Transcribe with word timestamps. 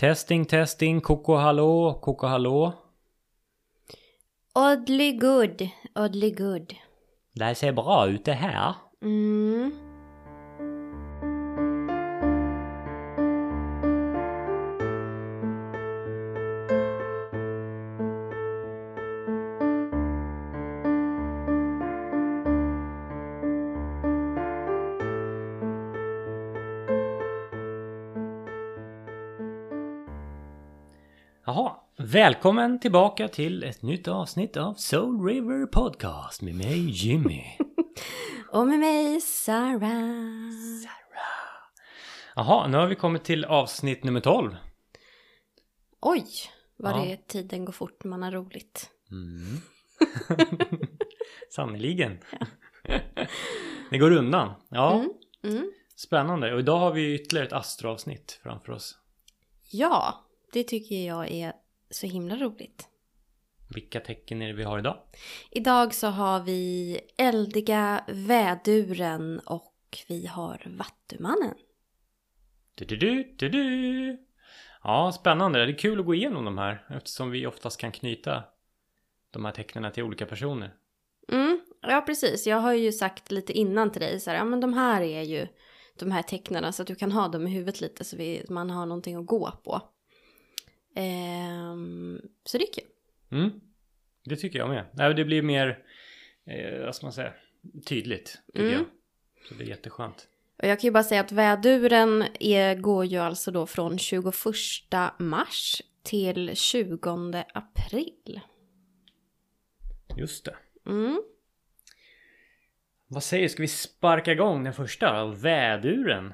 Testing, 0.00 0.46
testing, 0.46 1.00
koko 1.00 1.36
hallå, 1.36 1.98
koko 2.00 2.26
hallå. 2.26 2.72
Oddly 4.54 5.12
good, 5.12 5.68
oddly 5.94 6.30
good. 6.30 6.74
Det 7.34 7.54
ser 7.54 7.72
bra 7.72 8.08
ut 8.08 8.24
det 8.24 8.32
här. 8.32 8.74
Mm. 9.02 9.89
Välkommen 32.12 32.80
tillbaka 32.80 33.28
till 33.28 33.64
ett 33.64 33.82
nytt 33.82 34.08
avsnitt 34.08 34.56
av 34.56 34.74
Soul 34.74 35.26
River 35.26 35.66
Podcast 35.66 36.42
med 36.42 36.54
mig 36.54 36.90
Jimmy. 36.90 37.44
Och 38.52 38.66
med 38.66 38.78
mig 38.78 39.20
Sarah. 39.20 40.20
Jaha, 42.34 42.66
nu 42.68 42.76
har 42.76 42.86
vi 42.86 42.94
kommit 42.94 43.24
till 43.24 43.44
avsnitt 43.44 44.04
nummer 44.04 44.20
12. 44.20 44.56
Oj, 46.00 46.24
vad 46.76 46.92
Ja. 46.92 47.04
det 47.04 47.26
tiden 47.26 47.64
går 47.64 47.72
fort 47.72 48.04
när 48.04 48.08
man 48.10 48.22
har 48.22 48.30
roligt. 48.30 48.90
Mm. 49.10 49.56
Sannerligen. 51.50 52.18
det 53.90 53.98
går 53.98 54.10
undan. 54.10 54.50
Ja, 54.68 54.94
Mm. 54.94 55.10
Mm. 55.56 55.72
spännande. 55.96 56.52
Och 56.54 56.60
idag 56.60 56.78
har 56.78 56.92
vi 56.92 57.14
ytterligare 57.14 57.46
ett 57.46 57.52
astroavsnitt 57.52 58.40
framför 58.42 58.72
oss. 58.72 58.98
Ja, 59.70 60.24
det 60.52 60.64
tycker 60.64 61.06
jag 61.06 61.30
är 61.30 61.52
så 61.90 62.06
himla 62.06 62.36
roligt. 62.36 62.88
Vilka 63.74 64.00
tecken 64.00 64.42
är 64.42 64.46
det 64.46 64.52
vi 64.52 64.62
har 64.62 64.78
idag? 64.78 64.96
Idag 65.50 65.94
så 65.94 66.06
har 66.06 66.40
vi 66.40 67.00
eldiga 67.16 68.04
väduren 68.08 69.40
och 69.46 69.74
vi 70.08 70.26
har 70.26 70.62
vattumannen. 70.66 71.54
Du, 72.74 72.84
du, 72.84 72.96
du, 72.96 73.34
du, 73.38 73.48
du. 73.48 74.18
Ja, 74.82 75.12
spännande. 75.12 75.66
Det 75.66 75.72
är 75.72 75.78
kul 75.78 76.00
att 76.00 76.06
gå 76.06 76.14
igenom 76.14 76.44
de 76.44 76.58
här 76.58 76.86
eftersom 76.90 77.30
vi 77.30 77.46
oftast 77.46 77.80
kan 77.80 77.92
knyta 77.92 78.44
de 79.30 79.44
här 79.44 79.52
tecknen 79.52 79.92
till 79.92 80.02
olika 80.02 80.26
personer. 80.26 80.74
Mm, 81.32 81.60
ja 81.82 82.00
precis. 82.06 82.46
Jag 82.46 82.56
har 82.56 82.72
ju 82.72 82.92
sagt 82.92 83.30
lite 83.30 83.52
innan 83.52 83.92
till 83.92 84.00
dig 84.00 84.20
så 84.20 84.30
här, 84.30 84.36
ja 84.36 84.44
men 84.44 84.60
de 84.60 84.72
här 84.74 85.02
är 85.02 85.22
ju 85.22 85.46
de 85.98 86.10
här 86.10 86.22
tecknarna 86.22 86.72
så 86.72 86.82
att 86.82 86.88
du 86.88 86.94
kan 86.94 87.12
ha 87.12 87.28
dem 87.28 87.46
i 87.46 87.50
huvudet 87.50 87.80
lite 87.80 88.04
så 88.04 88.16
vi, 88.16 88.46
man 88.48 88.70
har 88.70 88.86
någonting 88.86 89.16
att 89.16 89.26
gå 89.26 89.50
på. 89.64 89.82
Ehm, 90.94 92.20
så 92.44 92.58
det 92.58 92.64
är 92.64 92.72
kul. 92.72 92.90
Mm. 93.40 93.60
Det 94.24 94.36
tycker 94.36 94.58
jag 94.58 94.68
med. 94.68 94.86
Nej, 94.92 95.14
Det 95.14 95.24
blir 95.24 95.42
mer, 95.42 95.84
eh, 96.46 96.84
vad 96.84 96.94
ska 96.96 97.06
man 97.06 97.12
säga, 97.12 97.32
tydligt 97.86 98.38
tycker 98.46 98.60
Mm. 98.60 98.72
jag. 98.72 98.84
Så 99.48 99.54
det 99.54 99.64
är 99.64 99.68
jätteskönt. 99.68 100.28
Och 100.62 100.68
jag 100.68 100.80
kan 100.80 100.88
ju 100.88 100.92
bara 100.92 101.04
säga 101.04 101.20
att 101.20 101.32
väduren 101.32 102.24
är, 102.40 102.74
går 102.74 103.04
ju 103.04 103.18
alltså 103.18 103.50
då 103.50 103.66
från 103.66 103.98
21 103.98 104.32
mars 105.18 105.82
till 106.02 106.56
20 106.56 107.44
april. 107.54 108.40
Just 110.16 110.44
det. 110.44 110.56
Mm. 110.86 111.22
Vad 113.06 113.22
säger 113.22 113.42
du, 113.42 113.48
ska 113.48 113.62
vi 113.62 113.68
sparka 113.68 114.32
igång 114.32 114.64
den 114.64 114.72
första? 114.72 115.26
Väduren. 115.26 116.32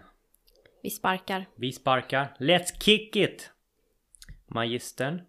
Vi 0.83 0.91
sparkar. 0.91 1.47
Vi 1.57 1.73
sparkar. 1.73 2.37
Let's 2.39 2.83
kick 2.83 3.17
it! 3.17 3.51
Magistern. 4.57 5.23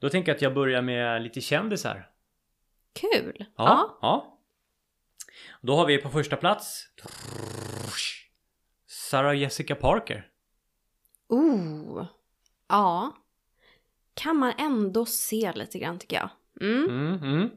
Då 0.00 0.08
tänker 0.10 0.30
jag 0.30 0.36
att 0.36 0.42
jag 0.42 0.54
börjar 0.54 0.82
med 0.82 1.22
lite 1.22 1.40
kändisar. 1.40 2.08
Kul! 2.92 3.44
Ja. 3.56 3.98
ja. 4.02 4.38
Då 5.60 5.76
har 5.76 5.86
vi 5.86 5.98
på 5.98 6.08
första 6.08 6.36
plats 6.36 6.88
Sarah 8.86 9.38
Jessica 9.38 9.74
Parker. 9.74 10.28
Oh! 11.28 12.06
Ja. 12.68 13.16
Kan 14.14 14.36
man 14.36 14.52
ändå 14.58 15.06
se 15.06 15.52
lite 15.52 15.78
grann 15.78 15.98
tycker 15.98 16.16
jag. 16.16 16.30
Mm. 16.60 16.84
Mm, 16.84 17.22
mm. 17.22 17.50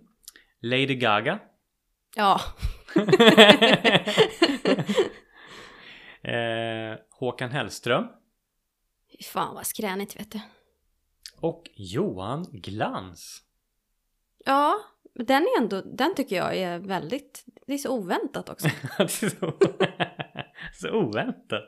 Lady 0.62 0.95
Gaga. 0.95 1.39
Ja. 2.16 2.41
eh, 6.22 7.00
Håkan 7.09 7.51
Hellström. 7.51 8.07
Fy 9.12 9.23
fan 9.23 9.56
vad 9.56 9.68
skränigt 9.68 10.19
vet 10.19 10.31
du. 10.31 10.39
Och 11.40 11.69
Johan 11.75 12.46
Glans. 12.51 13.41
Ja, 14.46 14.79
den 15.13 15.41
är 15.41 15.62
ändå, 15.62 15.81
den 15.81 16.16
tycker 16.16 16.35
jag 16.35 16.57
är 16.57 16.79
väldigt, 16.79 17.46
det 17.68 17.73
är 17.73 17.78
så 17.78 17.97
oväntat 17.97 18.50
också. 18.50 18.68
Det 18.97 19.03
är 19.03 19.29
så, 19.29 19.53
så 20.88 20.91
oväntat. 20.91 21.63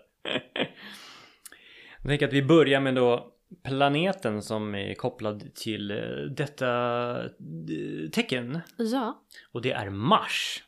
Jag 1.97 2.09
tänker 2.09 2.27
att 2.27 2.33
vi 2.33 2.43
börjar 2.43 2.79
med 2.79 2.95
då 2.95 3.33
planeten 3.63 4.41
som 4.41 4.75
är 4.75 4.93
kopplad 4.93 5.55
till 5.55 5.91
eh, 5.91 5.97
detta 6.35 6.69
eh, 7.25 8.09
tecken. 8.11 8.59
Ja. 8.77 9.23
Och 9.51 9.61
det 9.61 9.71
är 9.71 9.89
Mars. 9.89 10.63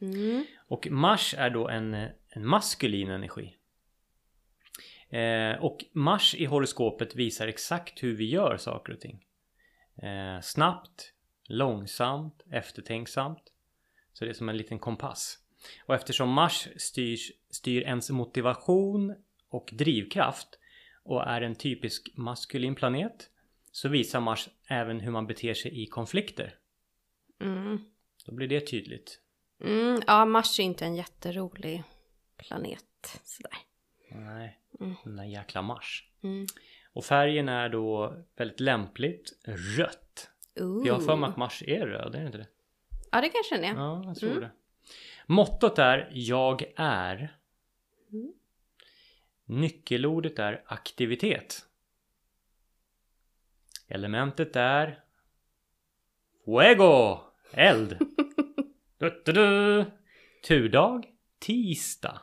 Mm. 0.00 0.44
Och 0.68 0.90
Mars 0.90 1.34
är 1.38 1.50
då 1.50 1.68
en, 1.68 1.94
en 2.28 2.46
maskulin 2.46 3.10
energi. 3.10 3.56
Eh, 5.10 5.64
och 5.64 5.84
Mars 5.92 6.34
i 6.34 6.44
horoskopet 6.44 7.14
visar 7.14 7.48
exakt 7.48 8.02
hur 8.02 8.16
vi 8.16 8.30
gör 8.30 8.56
saker 8.56 8.92
och 8.92 9.00
ting. 9.00 9.24
Eh, 10.02 10.40
snabbt, 10.42 11.12
långsamt, 11.44 12.42
eftertänksamt. 12.50 13.52
Så 14.12 14.24
det 14.24 14.30
är 14.30 14.34
som 14.34 14.48
en 14.48 14.56
liten 14.56 14.78
kompass. 14.78 15.38
Och 15.86 15.94
eftersom 15.94 16.28
Mars 16.28 16.68
styrs, 16.76 17.32
styr 17.50 17.82
ens 17.82 18.10
motivation 18.10 19.14
och 19.48 19.70
drivkraft 19.72 20.58
och 21.02 21.26
är 21.26 21.42
en 21.42 21.54
typisk 21.54 22.10
maskulin 22.14 22.74
planet 22.74 23.30
så 23.72 23.88
visar 23.88 24.20
Mars 24.20 24.48
även 24.66 25.00
hur 25.00 25.10
man 25.10 25.26
beter 25.26 25.54
sig 25.54 25.82
i 25.82 25.86
konflikter. 25.86 26.54
Mm. 27.40 27.78
Då 28.26 28.34
blir 28.34 28.48
det 28.48 28.60
tydligt. 28.60 29.20
Mm. 29.64 30.02
Ja, 30.06 30.24
Mars 30.24 30.60
är 30.60 30.64
inte 30.64 30.84
en 30.84 30.96
jätterolig 30.96 31.82
planet 32.36 33.20
sådär. 33.24 33.58
Nej, 34.10 34.59
Mm. 34.80 34.94
den 35.04 35.16
där 35.16 35.24
jäkla 35.24 35.62
Mars. 35.62 36.08
Mm. 36.22 36.46
Och 36.92 37.04
färgen 37.04 37.48
är 37.48 37.68
då 37.68 38.16
väldigt 38.36 38.60
lämpligt 38.60 39.32
rött. 39.78 40.30
Ooh. 40.60 40.86
Jag 40.86 40.94
har 40.94 41.00
för 41.00 41.16
mig 41.16 41.30
att 41.30 41.36
Mars 41.36 41.62
är 41.66 41.86
röd, 41.86 42.14
är 42.14 42.20
det 42.20 42.26
inte 42.26 42.38
det? 42.38 42.48
Ja, 43.12 43.20
det 43.20 43.28
kanske 43.28 43.56
den 43.56 43.64
är. 43.64 43.74
Ja, 43.74 44.02
jag 44.04 44.16
tror 44.16 44.30
Mm. 44.30 44.40
det. 44.40 44.50
Mottot 45.26 45.78
är 45.78 46.08
Jag 46.12 46.72
är. 46.76 47.36
Mm. 48.12 48.32
Nyckelordet 49.44 50.38
är 50.38 50.62
aktivitet. 50.66 51.66
Elementet 53.88 54.56
är 54.56 55.04
Fuego! 56.44 57.18
Eld! 57.52 57.98
du, 58.98 59.22
du, 59.24 59.32
du. 59.32 59.84
Turdag 60.48 61.06
Tisdag. 61.38 62.20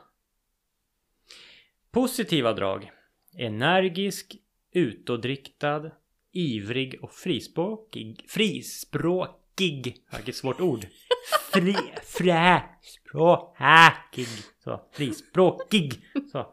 Positiva 1.90 2.52
drag. 2.52 2.90
Energisk, 3.38 4.36
utåtriktad, 4.72 5.90
ivrig 6.32 7.04
och 7.04 7.12
frispråkig. 7.14 8.24
Frispråkig. 8.28 9.96
Vilket 10.16 10.36
svårt 10.36 10.60
ord. 10.60 10.86
Fri, 11.52 11.76
fräspråkig. 12.04 13.48
Så, 14.64 14.88
frispråkig. 14.92 16.02
Så. 16.32 16.52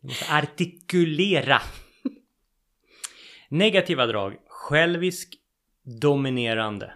Du 0.00 0.08
måste 0.08 0.34
artikulera. 0.34 1.62
Negativa 3.48 4.06
drag. 4.06 4.36
Självisk, 4.46 5.34
dominerande. 6.00 6.94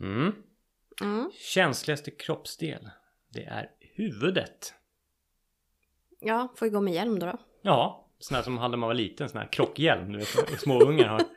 Mm. 0.00 0.32
Mm. 1.00 1.30
Känsligaste 1.34 2.10
kroppsdel. 2.10 2.90
Det 3.32 3.44
är 3.44 3.70
huvudet. 3.80 4.74
Ja, 6.22 6.52
får 6.56 6.66
vi 6.66 6.70
gå 6.70 6.80
med 6.80 6.94
hjälm 6.94 7.18
då. 7.18 7.26
då. 7.26 7.38
Ja, 7.62 8.08
sån 8.18 8.34
här 8.34 8.42
som 8.42 8.58
hade 8.58 8.76
man 8.76 8.86
var 8.86 8.94
liten, 8.94 9.28
sån 9.28 9.40
här 9.40 9.52
krockhjälm 9.52 10.12
du 10.12 10.18
vet 10.18 10.28
som 10.28 10.56
små 10.58 10.80
ungar 10.80 11.08
har. 11.08 11.22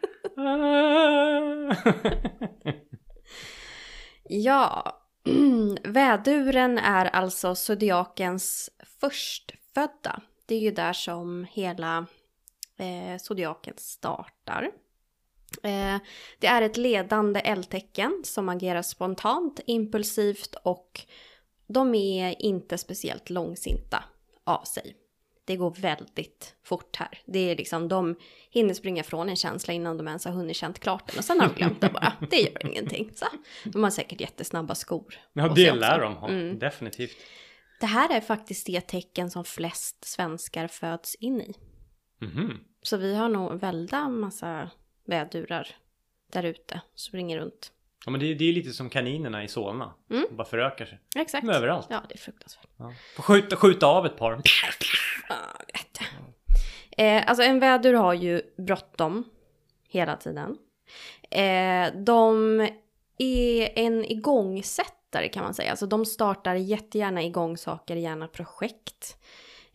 Ja, 4.29 4.97
väduren 5.83 6.77
är 6.77 7.05
alltså 7.05 7.55
zodiakens 7.55 8.69
förstfödda. 8.99 10.21
Det 10.45 10.55
är 10.55 10.59
ju 10.59 10.71
där 10.71 10.93
som 10.93 11.47
hela 11.51 12.05
eh, 12.77 13.17
zodiaken 13.19 13.73
startar. 13.77 14.71
Eh, 15.63 15.97
det 16.39 16.47
är 16.47 16.61
ett 16.61 16.77
ledande 16.77 17.39
eldtecken 17.39 18.21
som 18.23 18.49
agerar 18.49 18.81
spontant, 18.81 19.59
impulsivt 19.65 20.55
och 20.63 21.01
de 21.67 21.95
är 21.95 22.41
inte 22.41 22.77
speciellt 22.77 23.29
långsinta 23.29 24.03
av 24.45 24.63
sig. 24.63 24.95
det 25.45 25.56
går 25.56 25.71
väldigt 25.71 26.56
fort 26.63 26.95
här. 26.95 27.21
Det 27.25 27.39
är 27.39 27.56
liksom, 27.56 27.88
de 27.88 28.15
hinner 28.50 28.74
springa 28.74 29.03
från 29.03 29.30
en 29.30 29.36
känsla 29.36 29.74
innan 29.74 29.97
de 29.97 30.07
ens 30.07 30.25
har 30.25 30.31
hunnit 30.31 30.57
känt 30.57 30.80
klart 30.80 31.07
den 31.07 31.18
och 31.18 31.25
sen 31.25 31.39
har 31.39 31.47
de 31.47 31.56
glömt 31.56 31.81
det 31.81 31.89
bara. 31.89 32.13
Det 32.30 32.38
gör 32.38 32.65
ingenting. 32.65 33.12
Så, 33.15 33.25
de 33.63 33.83
har 33.83 33.92
säkert 33.92 34.21
jättesnabba 34.21 34.75
skor. 34.75 35.15
Ja, 35.33 35.47
det 35.47 35.74
lär 35.74 36.00
de 36.00 36.15
ha. 36.15 36.30
Mm. 36.30 36.59
Definitivt. 36.59 37.18
Det 37.80 37.86
här 37.86 38.18
är 38.18 38.21
faktiskt 38.21 38.65
det 38.65 38.81
tecken 38.81 39.31
som 39.31 39.45
flest 39.45 40.06
svenskar 40.06 40.68
föds 40.68 41.15
in 41.15 41.42
i. 41.42 41.53
Mhm. 42.21 42.59
Så 42.81 42.97
vi 42.97 43.15
har 43.15 43.30
nog 43.30 43.59
väldigt 43.59 44.09
massa 44.09 44.69
vädurar 45.06 45.68
där 46.31 46.44
ute 46.44 46.81
som 46.95 47.09
springer 47.09 47.39
runt. 47.39 47.71
Ja, 48.06 48.12
men 48.12 48.19
det, 48.19 48.31
är- 48.31 48.36
det 48.36 48.50
är 48.50 48.54
lite 48.54 48.74
som 48.74 48.90
kaninerna 48.90 49.44
i 49.44 49.48
Solna. 49.48 49.94
Mm. 50.12 50.25
De 50.30 50.36
bara 50.36 50.48
förökar 50.48 50.86
sig. 50.86 51.00
Exakt. 51.16 51.46
De 51.46 51.52
är 51.52 51.57
överallt. 51.57 51.88
Ja, 51.90 52.04
det 52.10 52.13
är 52.16 52.18
fruktansvärt. 52.19 52.68
Ja. 52.78 52.94
Får 53.16 53.24
skjuta, 53.24 53.56
skjuta 53.56 53.88
av 53.88 54.06
ett 54.06 54.18
par. 54.18 54.42
Ja, 55.30 55.36
vet. 55.74 56.00
Eh, 56.98 57.30
alltså 57.30 57.44
en 57.44 57.60
vädur 57.60 57.94
har 57.94 58.13
ju 58.13 58.42
bråttom 58.57 59.24
hela 59.90 60.16
tiden. 60.16 60.57
Eh, 61.31 61.94
de 62.06 62.60
är 63.18 63.69
en 63.80 64.06
igångsättare 64.06 65.30
kan 65.30 65.44
man 65.44 65.54
säga. 65.54 65.72
Alltså 65.72 65.86
de 65.86 66.06
startar 66.06 66.56
jättegärna 66.56 67.24
igång 67.24 67.57
saker, 67.57 67.96
gärna 67.96 68.28
projekt. 68.28 69.18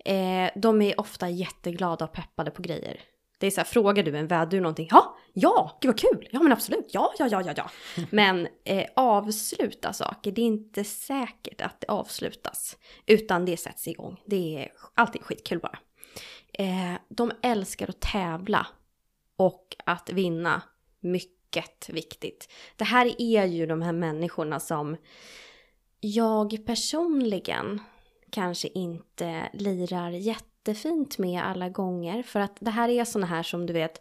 Eh, 0.04 0.50
de 0.56 0.82
är 0.82 1.00
ofta 1.00 1.28
jätteglada 1.28 2.04
och 2.04 2.12
peppade 2.12 2.50
på 2.50 2.62
grejer. 2.62 3.00
Det 3.40 3.46
är 3.46 3.50
så 3.50 3.60
här, 3.60 3.64
frågar 3.64 4.02
du 4.02 4.16
en 4.16 4.26
vädur 4.26 4.60
någonting? 4.60 4.88
Ja, 4.90 5.16
ja, 5.32 5.78
gud 5.80 5.88
vad 5.88 5.98
kul! 5.98 6.28
Ja 6.30 6.40
men 6.40 6.52
absolut, 6.52 6.90
ja, 6.92 7.12
ja, 7.18 7.28
ja, 7.30 7.42
ja, 7.42 7.52
ja. 7.56 7.70
Men 8.10 8.48
eh, 8.64 8.86
avsluta 8.96 9.92
saker, 9.92 10.32
det 10.32 10.42
är 10.42 10.46
inte 10.46 10.84
säkert 10.84 11.60
att 11.60 11.80
det 11.80 11.86
avslutas. 11.88 12.76
Utan 13.06 13.44
det 13.44 13.56
sätts 13.56 13.88
igång. 13.88 14.20
Det 14.26 14.56
är 14.56 14.72
alltid 14.94 15.22
skitkul 15.22 15.58
bara. 15.58 15.78
Eh, 16.52 16.94
de 17.08 17.32
älskar 17.42 17.88
att 17.88 18.00
tävla 18.00 18.66
och 19.36 19.76
att 19.86 20.10
vinna. 20.10 20.62
Mycket 21.00 21.88
viktigt. 21.88 22.48
Det 22.76 22.84
här 22.84 23.14
är 23.18 23.44
ju 23.44 23.66
de 23.66 23.82
här 23.82 23.92
människorna 23.92 24.60
som 24.60 24.96
jag 26.00 26.66
personligen 26.66 27.80
kanske 28.30 28.68
inte 28.68 29.50
lirar 29.52 30.10
jättefint 30.60 31.18
med 31.18 31.42
alla 31.42 31.68
gånger. 31.68 32.22
För 32.22 32.40
att 32.40 32.56
det 32.60 32.70
här 32.70 32.88
är 32.88 33.04
såna 33.04 33.26
här 33.26 33.42
som 33.42 33.66
du 33.66 33.72
vet, 33.72 34.00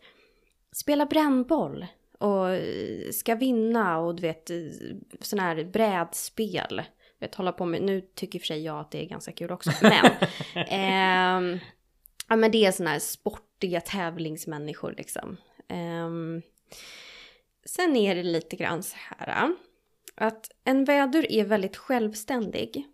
spela 0.71 1.05
brännboll 1.05 1.85
och 2.19 2.49
eh, 2.49 3.11
ska 3.11 3.35
vinna 3.35 3.97
och 3.97 4.15
du 4.15 4.21
vet, 4.21 4.49
eh, 4.49 4.57
såna 5.21 5.43
här 5.43 5.63
brädspel. 5.63 6.81
Vet, 7.19 7.35
hålla 7.35 7.51
på 7.51 7.65
med, 7.65 7.81
nu 7.81 8.01
tycker 8.01 8.39
för 8.39 8.45
sig 8.45 8.63
jag 8.63 8.79
att 8.79 8.91
det 8.91 9.03
är 9.03 9.09
ganska 9.09 9.31
kul 9.31 9.51
också. 9.51 9.71
Men, 9.81 10.11
ehm, 10.67 11.59
ja, 12.27 12.35
men 12.35 12.51
det 12.51 12.65
är 12.65 12.71
såna 12.71 12.89
här 12.89 12.99
sportiga 12.99 13.81
tävlingsmänniskor 13.81 14.93
liksom. 14.97 15.37
Ehm, 15.67 16.41
sen 17.65 17.95
är 17.95 18.15
det 18.15 18.23
lite 18.23 18.55
grann 18.55 18.83
så 18.83 18.95
här 18.97 19.53
att 20.15 20.51
en 20.63 20.85
vädur 20.85 21.31
är 21.31 21.45
väldigt 21.45 21.77
självständig. 21.77 22.87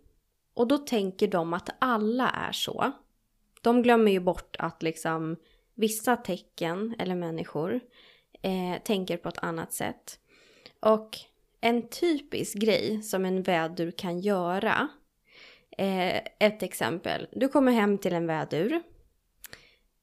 Och 0.54 0.68
då 0.68 0.78
tänker 0.78 1.28
de 1.28 1.52
att 1.52 1.70
alla 1.78 2.30
är 2.30 2.52
så. 2.52 2.92
De 3.66 3.82
glömmer 3.82 4.12
ju 4.12 4.20
bort 4.20 4.56
att 4.58 4.82
liksom 4.82 5.36
vissa 5.74 6.16
tecken 6.16 6.94
eller 6.98 7.14
människor 7.14 7.80
eh, 8.42 8.82
tänker 8.82 9.16
på 9.16 9.28
ett 9.28 9.38
annat 9.38 9.72
sätt. 9.72 10.18
Och 10.80 11.16
en 11.60 11.88
typisk 11.88 12.54
grej 12.58 13.02
som 13.02 13.24
en 13.24 13.42
vädur 13.42 13.90
kan 13.90 14.20
göra. 14.20 14.88
Eh, 15.78 16.16
ett 16.16 16.62
exempel. 16.62 17.28
Du 17.32 17.48
kommer 17.48 17.72
hem 17.72 17.98
till 17.98 18.12
en 18.12 18.26
vädur. 18.26 18.82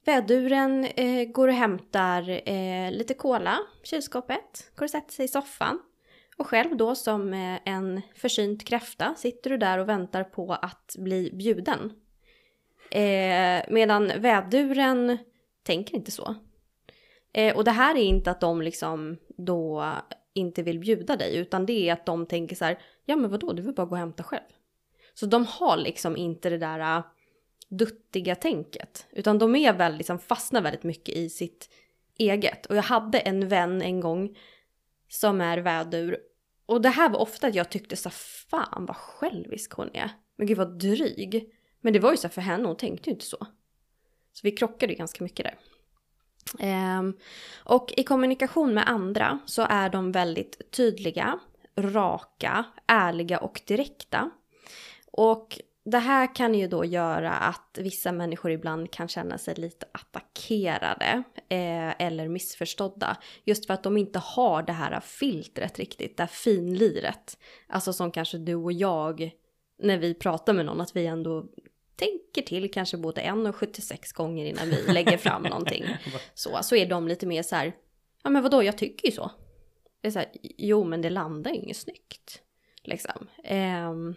Väduren 0.04 0.84
eh, 0.84 1.28
går 1.28 1.48
och 1.48 1.54
hämtar 1.54 2.48
eh, 2.48 2.92
lite 2.92 3.14
cola, 3.14 3.58
i 3.82 3.86
kylskåpet, 3.86 4.70
går 4.76 4.84
och 4.84 4.90
sätter 4.90 5.12
sig 5.12 5.24
i 5.24 5.28
soffan. 5.28 5.80
Och 6.36 6.46
själv 6.46 6.76
då 6.76 6.94
som 6.94 7.34
eh, 7.34 7.58
en 7.64 8.02
försynt 8.16 8.64
kräfta 8.64 9.14
sitter 9.14 9.50
du 9.50 9.56
där 9.56 9.78
och 9.78 9.88
väntar 9.88 10.24
på 10.24 10.52
att 10.52 10.96
bli 10.98 11.30
bjuden. 11.32 11.92
Eh, 12.90 13.64
medan 13.70 14.12
väduren 14.20 15.18
tänker 15.62 15.94
inte 15.94 16.10
så. 16.10 16.34
Eh, 17.32 17.56
och 17.56 17.64
det 17.64 17.70
här 17.70 17.94
är 17.94 18.02
inte 18.02 18.30
att 18.30 18.40
de 18.40 18.62
liksom 18.62 19.16
då 19.36 19.84
inte 20.34 20.62
vill 20.62 20.78
bjuda 20.78 21.16
dig 21.16 21.36
utan 21.36 21.66
det 21.66 21.88
är 21.88 21.92
att 21.92 22.06
de 22.06 22.26
tänker 22.26 22.56
så 22.56 22.64
här, 22.64 22.78
ja 23.04 23.16
men 23.16 23.30
vadå, 23.30 23.52
du 23.52 23.62
vill 23.62 23.74
bara 23.74 23.86
gå 23.86 23.92
och 23.92 23.98
hämta 23.98 24.22
själv. 24.22 24.42
Så 25.14 25.26
de 25.26 25.46
har 25.46 25.76
liksom 25.76 26.16
inte 26.16 26.50
det 26.50 26.58
där 26.58 26.96
äh, 26.98 27.04
duttiga 27.68 28.34
tänket. 28.34 29.06
Utan 29.10 29.38
de 29.38 29.56
är 29.56 29.72
väldigt, 29.72 29.98
liksom 29.98 30.18
fastnar 30.18 30.62
väldigt 30.62 30.82
mycket 30.82 31.16
i 31.16 31.30
sitt 31.30 31.68
eget. 32.18 32.66
Och 32.66 32.76
jag 32.76 32.82
hade 32.82 33.18
en 33.18 33.48
vän 33.48 33.82
en 33.82 34.00
gång 34.00 34.36
som 35.08 35.40
är 35.40 35.58
vädur. 35.58 36.18
Och 36.66 36.80
det 36.80 36.88
här 36.88 37.08
var 37.08 37.18
ofta 37.20 37.46
att 37.46 37.54
jag 37.54 37.70
tyckte 37.70 37.96
så 37.96 38.10
fan 38.10 38.86
vad 38.86 38.96
självisk 38.96 39.72
hon 39.72 39.90
är. 39.94 40.10
Men 40.36 40.46
gud 40.46 40.58
vad 40.58 40.78
dryg. 40.78 41.52
Men 41.84 41.92
det 41.92 41.98
var 41.98 42.10
ju 42.10 42.16
så 42.16 42.26
här 42.26 42.32
för 42.32 42.40
henne, 42.40 42.66
hon 42.66 42.76
tänkte 42.76 43.10
ju 43.10 43.14
inte 43.14 43.24
så. 43.24 43.46
Så 44.32 44.40
vi 44.42 44.50
krockade 44.50 44.92
ju 44.92 44.98
ganska 44.98 45.24
mycket 45.24 45.46
där. 45.46 45.58
Um, 46.98 47.16
och 47.64 47.92
i 47.96 48.04
kommunikation 48.04 48.74
med 48.74 48.88
andra 48.88 49.38
så 49.46 49.66
är 49.68 49.88
de 49.90 50.12
väldigt 50.12 50.70
tydliga, 50.70 51.38
raka, 51.76 52.64
ärliga 52.86 53.38
och 53.38 53.60
direkta. 53.66 54.30
Och 55.06 55.60
det 55.84 55.98
här 55.98 56.34
kan 56.34 56.54
ju 56.54 56.68
då 56.68 56.84
göra 56.84 57.30
att 57.30 57.78
vissa 57.80 58.12
människor 58.12 58.50
ibland 58.50 58.90
kan 58.90 59.08
känna 59.08 59.38
sig 59.38 59.54
lite 59.54 59.86
attackerade 59.92 61.22
eh, 61.48 62.02
eller 62.06 62.28
missförstådda. 62.28 63.16
Just 63.44 63.66
för 63.66 63.74
att 63.74 63.82
de 63.82 63.96
inte 63.96 64.18
har 64.18 64.62
det 64.62 64.72
här 64.72 65.00
filtret 65.00 65.78
riktigt, 65.78 66.16
det 66.16 66.22
här 66.22 66.30
finliret. 66.30 67.38
Alltså 67.66 67.92
som 67.92 68.10
kanske 68.10 68.38
du 68.38 68.54
och 68.54 68.72
jag, 68.72 69.30
när 69.78 69.98
vi 69.98 70.14
pratar 70.14 70.52
med 70.52 70.66
någon, 70.66 70.80
att 70.80 70.96
vi 70.96 71.06
ändå 71.06 71.46
tänker 71.96 72.42
till 72.42 72.70
kanske 72.70 72.96
både 72.96 73.20
en 73.20 73.46
och 73.46 73.56
76 73.56 74.12
gånger 74.12 74.46
innan 74.46 74.68
vi 74.70 74.82
lägger 74.92 75.16
fram 75.16 75.42
någonting. 75.42 75.84
Så, 76.34 76.58
så 76.62 76.76
är 76.76 76.86
de 76.86 77.08
lite 77.08 77.26
mer 77.26 77.42
så 77.42 77.56
här, 77.56 77.72
ja 78.24 78.30
men 78.30 78.42
vadå, 78.42 78.62
jag 78.62 78.78
tycker 78.78 79.08
ju 79.08 79.12
så. 79.12 79.30
Det 80.02 80.08
är 80.08 80.12
så 80.12 80.18
här, 80.18 80.28
jo 80.42 80.84
men 80.84 81.02
det 81.02 81.10
landar 81.10 81.50
ju 81.50 81.56
inget 81.56 81.76
snyggt. 81.76 82.40
Liksom. 82.82 83.26
Ehm, 83.44 84.14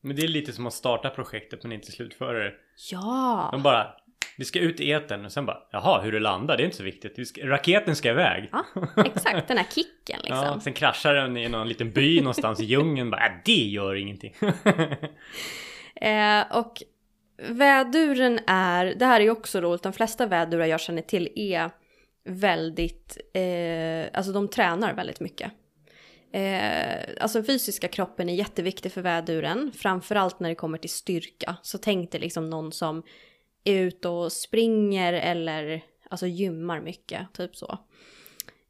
Men 0.00 0.16
det 0.16 0.22
är 0.22 0.28
lite 0.28 0.52
som 0.52 0.66
att 0.66 0.74
starta 0.74 1.10
projektet 1.10 1.62
men 1.62 1.72
inte 1.72 1.92
slutföra 1.92 2.44
det. 2.44 2.52
ja. 2.90 3.48
De 3.52 3.62
bara 3.62 3.94
Vi 4.38 4.44
ska 4.44 4.58
ut 4.58 4.80
i 4.80 4.92
etern 4.92 5.24
och 5.24 5.32
sen 5.32 5.46
bara 5.46 5.58
Jaha 5.72 6.00
hur 6.00 6.12
det 6.12 6.20
landar 6.20 6.56
det 6.56 6.62
är 6.62 6.64
inte 6.64 6.76
så 6.76 6.82
viktigt. 6.82 7.12
Vi 7.16 7.26
ska, 7.26 7.46
raketen 7.46 7.96
ska 7.96 8.10
iväg. 8.10 8.48
Ja, 8.52 8.64
exakt 9.04 9.48
den 9.48 9.56
här 9.58 9.66
kicken 9.74 10.18
liksom. 10.22 10.44
Ja, 10.44 10.60
sen 10.60 10.72
kraschar 10.72 11.14
den 11.14 11.36
i 11.36 11.48
någon 11.48 11.68
liten 11.68 11.90
by 11.92 12.20
någonstans 12.20 12.60
i 12.60 12.64
djungeln. 12.64 13.10
Bara, 13.10 13.26
äh, 13.26 13.32
det 13.44 13.52
gör 13.64 13.94
ingenting. 13.94 14.34
Eh, 16.00 16.56
och 16.58 16.82
väduren 17.48 18.40
är, 18.46 18.86
det 18.86 19.06
här 19.06 19.20
är 19.20 19.24
ju 19.24 19.30
också 19.30 19.60
roligt, 19.60 19.82
de 19.82 19.92
flesta 19.92 20.26
vädurar 20.26 20.66
jag 20.66 20.80
känner 20.80 21.02
till 21.02 21.32
är 21.36 21.70
väldigt, 22.24 23.18
eh, 23.34 24.18
alltså 24.18 24.32
de 24.32 24.48
tränar 24.48 24.94
väldigt 24.94 25.20
mycket. 25.20 25.52
Eh, 26.32 27.00
alltså 27.20 27.42
fysiska 27.42 27.88
kroppen 27.88 28.28
är 28.28 28.34
jätteviktig 28.34 28.92
för 28.92 29.02
väduren, 29.02 29.72
framförallt 29.72 30.40
när 30.40 30.48
det 30.48 30.54
kommer 30.54 30.78
till 30.78 30.90
styrka. 30.90 31.56
Så 31.62 31.78
tänk 31.78 32.12
dig 32.12 32.20
liksom 32.20 32.50
någon 32.50 32.72
som 32.72 33.02
är 33.64 33.74
ute 33.74 34.08
och 34.08 34.32
springer 34.32 35.12
eller 35.12 35.82
alltså 36.10 36.26
gymmar 36.26 36.80
mycket, 36.80 37.32
typ 37.32 37.56
så. 37.56 37.78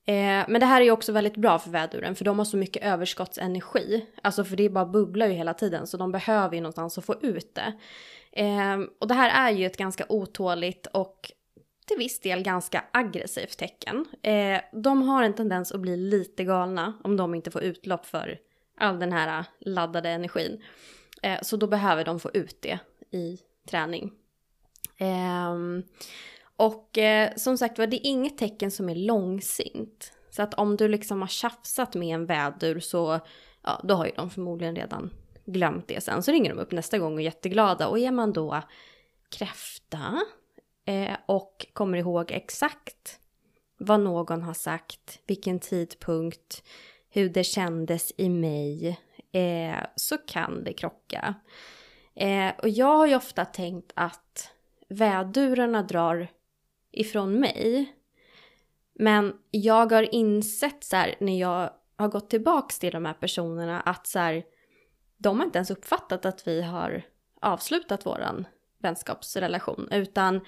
Eh, 0.05 0.45
men 0.49 0.61
det 0.61 0.67
här 0.67 0.81
är 0.81 0.85
ju 0.85 0.91
också 0.91 1.13
väldigt 1.13 1.37
bra 1.37 1.59
för 1.59 1.71
väduren 1.71 2.15
för 2.15 2.25
de 2.25 2.39
har 2.39 2.45
så 2.45 2.57
mycket 2.57 2.83
överskottsenergi. 2.83 4.07
Alltså 4.23 4.45
för 4.45 4.57
det 4.57 4.71
bara 4.71 4.87
bubblar 4.87 5.27
ju 5.27 5.33
hela 5.33 5.55
tiden 5.55 5.87
så 5.87 5.97
de 5.97 6.13
behöver 6.13 6.55
ju 6.55 6.61
någonstans 6.61 6.99
att 6.99 7.05
få 7.05 7.15
ut 7.23 7.55
det. 7.55 7.73
Eh, 8.33 8.79
och 8.99 9.09
det 9.09 9.15
här 9.15 9.49
är 9.49 9.57
ju 9.57 9.67
ett 9.67 9.77
ganska 9.77 10.05
otåligt 10.09 10.87
och 10.87 11.33
till 11.87 11.99
viss 11.99 12.21
del 12.21 12.43
ganska 12.43 12.85
aggressivt 12.93 13.59
tecken. 13.59 14.07
Eh, 14.23 14.61
de 14.73 15.03
har 15.03 15.23
en 15.23 15.35
tendens 15.35 15.73
att 15.73 15.81
bli 15.81 15.97
lite 15.97 16.45
galna 16.45 16.95
om 17.05 17.17
de 17.17 17.35
inte 17.35 17.51
får 17.51 17.63
utlopp 17.63 18.07
för 18.07 18.39
all 18.77 18.99
den 18.99 19.13
här 19.13 19.45
laddade 19.61 20.09
energin. 20.11 20.63
Eh, 21.23 21.39
så 21.43 21.57
då 21.57 21.67
behöver 21.67 22.05
de 22.05 22.21
få 22.21 22.31
ut 22.35 22.63
det 22.63 22.79
i 23.11 23.39
träning. 23.71 24.13
Ehm, 24.99 25.83
och 26.57 26.99
eh, 26.99 27.31
som 27.37 27.59
sagt 27.59 27.79
var, 27.79 27.87
det 27.87 27.97
är 27.97 28.11
inget 28.11 28.39
tecken 28.39 28.71
som 28.71 28.89
är 28.89 28.95
långsint. 28.95 30.13
Så 30.31 30.43
att 30.43 30.55
om 30.55 30.77
du 30.77 30.89
liksom 30.89 31.21
har 31.21 31.29
tjafsat 31.29 31.95
med 31.95 32.15
en 32.15 32.27
vädur 32.27 32.81
så, 32.81 33.21
ja, 33.63 33.81
då 33.85 33.95
har 33.95 34.07
ju 34.07 34.13
de 34.17 34.31
förmodligen 34.31 34.77
redan 34.77 35.11
glömt 35.53 35.89
det 35.89 36.01
sen. 36.01 36.23
Så 36.23 36.33
ringer 36.33 36.55
de 36.55 36.59
upp 36.59 36.73
nästa 36.73 36.99
gång 36.99 37.15
och 37.15 37.21
är 37.21 37.25
jätteglada. 37.25 37.89
Och 37.89 37.99
är 37.99 38.11
man 38.11 38.33
då 38.33 38.63
kräfta 39.29 40.21
eh, 40.85 41.17
och 41.27 41.67
kommer 41.73 41.99
ihåg 41.99 42.31
exakt 42.31 43.21
vad 43.79 44.01
någon 44.01 44.43
har 44.43 44.55
sagt, 44.55 45.21
vilken 45.27 45.61
tidpunkt, 45.61 46.63
hur 47.11 47.29
det 47.29 47.45
kändes 47.45 48.13
i 48.17 48.29
mig, 48.29 48.99
eh, 49.33 49.87
så 49.97 50.19
kan 50.19 50.65
det 50.65 50.73
krocka. 50.73 51.35
Eh, 52.15 52.53
och 52.63 52.69
jag 52.69 52.97
har 52.97 53.07
ju 53.07 53.17
ofta 53.17 53.45
tänkt 53.45 53.93
att 53.97 54.53
vädurarna 54.89 55.83
drar 55.83 56.29
ifrån 56.93 57.41
mig. 57.41 57.95
Men 58.95 59.33
jag 59.51 59.93
har 59.93 60.15
insett 60.15 60.85
så 60.85 60.97
här, 60.97 61.15
när 61.21 61.41
jag 61.41 61.71
har 61.97 62.09
gått 62.09 62.31
tillbaks 62.31 62.79
till 62.79 62.93
de 62.93 63.05
här 63.05 63.15
personerna 63.15 63.81
att 63.81 64.07
så 64.07 64.19
här, 64.19 64.45
de 65.23 65.39
har 65.39 65.47
inte 65.47 65.59
ens 65.59 65.71
uppfattat 65.71 66.27
att 66.27 66.49
vi 66.49 66.63
har 66.63 67.03
avslutat 67.41 68.07
våran 68.07 68.47
vänskapsrelation. 68.79 69.89
Utan 69.93 70.41